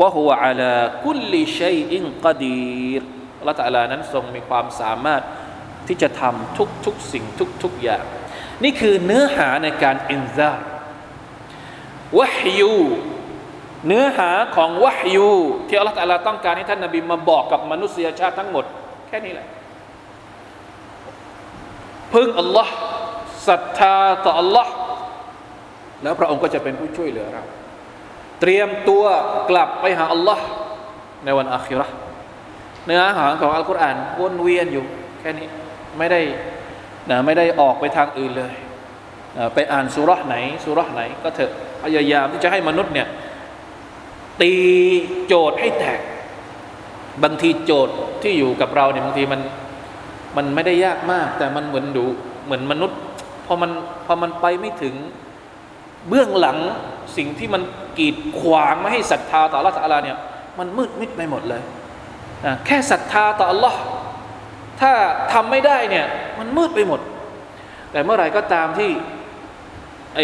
[0.00, 0.74] ว่าหัวอัลา
[1.04, 3.02] คุลลิชัยอินกดีร
[3.46, 5.22] ลลอฮฺตะอาลานั้นทรงมีความสามารถ
[5.88, 8.04] ที่จะทำทุกทุกสิ่งทุกทุกอย่าง
[8.64, 10.52] นี่คือเนื้อหาในการอินซา
[12.18, 12.78] วะฮยู
[13.86, 15.30] เนื้อหาของวะฮยู
[15.68, 18.64] ที่อัลลอฮฺตะอาลาต้องการให้ท่านนบีมาบอกกับมนุษยชาติทั้งหมด
[19.08, 19.46] แค่นี้แหละ
[22.14, 22.72] พึ่งอัลลอฮ์
[23.48, 24.72] ศรัทธาต่ออัลลอฮ์
[26.02, 27.42] แล้วพระองค์ก็จะเป็นผู้ช่วยเหลือเรา
[28.40, 29.04] เตรียมตัว
[29.50, 30.44] กลับไปหาอัลลอฮ์
[31.24, 31.94] ในวันอาคิรา์
[32.86, 34.84] เนื้อหาของอัลกุรอานวนเวียนอยู่
[35.20, 35.48] แค่นี้
[35.98, 36.20] ไม่ได้
[37.10, 38.52] นะไม่ได้ออกไปทางอื่นเลย
[39.36, 40.34] นะไปอ่านสุราะห์ไหน
[40.64, 43.08] สุราะห์ไหน ก็เถอะพยายามที่จะให้มนุษย์เนี่ย
[44.40, 44.52] ตี
[45.26, 46.00] โจทย์ให้แตก
[47.22, 49.40] บางทีโจทย์ที่อยู่กับเราเนี่ยบางทีมัน
[50.36, 52.04] มันไม่ได้ยากมาก แต่มันเหมือนดู
[52.44, 52.98] เหมือนมนุษย์
[53.46, 53.70] พอมัน
[54.06, 54.94] พอมันไปไม่ถึง
[56.08, 56.58] เบื้องหลัง
[57.16, 57.62] สิ่งที่มัน
[57.98, 60.16] กีดขวางไม่ให้ศรัทธาต่อ Allah ตอาลาเนี่ย
[60.58, 61.62] มันมืดมิดไปหมดเลย
[62.66, 63.74] แค่ศรัทธาต่อ Allah
[64.80, 64.92] ถ้า
[65.32, 66.06] ทำไม่ได้เนี่ย
[66.38, 67.00] มันมืดไปหมด
[67.92, 68.90] แต่เมื่อไหร่ก็ตามที่
[70.14, 70.20] ไอ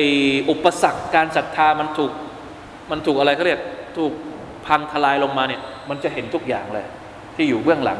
[0.51, 2.13] อุปสรรคการศรัทธามันถูก
[2.91, 3.61] มันถูกอะไรเขาเรียก
[3.97, 4.13] ถูก
[4.67, 6.87] พังทลายลงมาเนี่ยมันจะเห็นทุกอย่างเลย
[7.37, 7.99] ที่อยู่เบื้องหลัง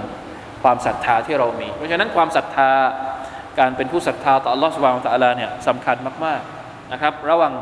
[0.63, 2.71] ความศรัทธาที่เรามี เพราะฉะนั้นความศรัทธา
[3.59, 7.53] การเป็นผู้ศรัทธาต่อ Allah สุบฮานตะอาลาเนี่ยสำคัญมากๆนะครับ ระวัง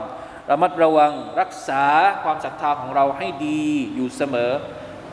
[0.50, 1.84] ระมัดระวังรักษา
[2.24, 3.62] ความศรัทธาของเราให้ดี
[3.94, 4.52] อยู่เสมอ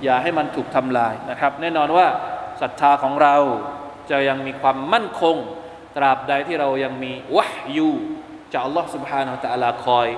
[0.05, 2.07] อย่าให้มันถูกทำลายนะครับ แน่นอนว่า
[2.61, 3.37] ศรัทธาของเรา
[4.11, 5.37] จะยังมีความมั่นคง
[5.97, 7.91] ตราบใดที่เรายังมีวะฮยู
[8.53, 10.09] จาก Allah سبحانه และ تعالى คอย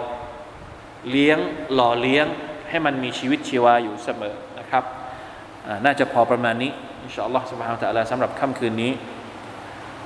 [1.11, 1.39] เลี้ยง
[1.75, 2.27] หล่อเลี้ยง
[2.69, 4.85] ให้มันมีชีวิตชีวาอยู่เสมอนะครับ
[5.85, 6.71] น่าจะพอประมาณนี้
[7.03, 8.93] อินชาอัลลอฮ์ سبحانه และ تعالى สำหรับค่ำคืนนี้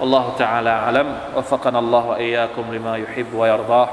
[0.01, 3.89] والله تعالى أعلم وفقنا الله وإياكم لما يحب ويرضاه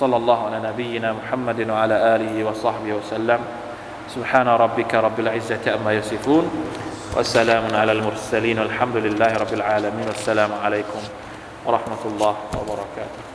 [0.00, 3.40] صلى الله على نبينا محمد وعلى آله وصحبه وسلم
[4.07, 6.45] سبحان ربك رب العزة أما يصفون
[7.15, 11.01] والسلام على المرسلين والحمد لله رب العالمين والسلام عليكم
[11.65, 13.26] ورحمة الله وبركاته.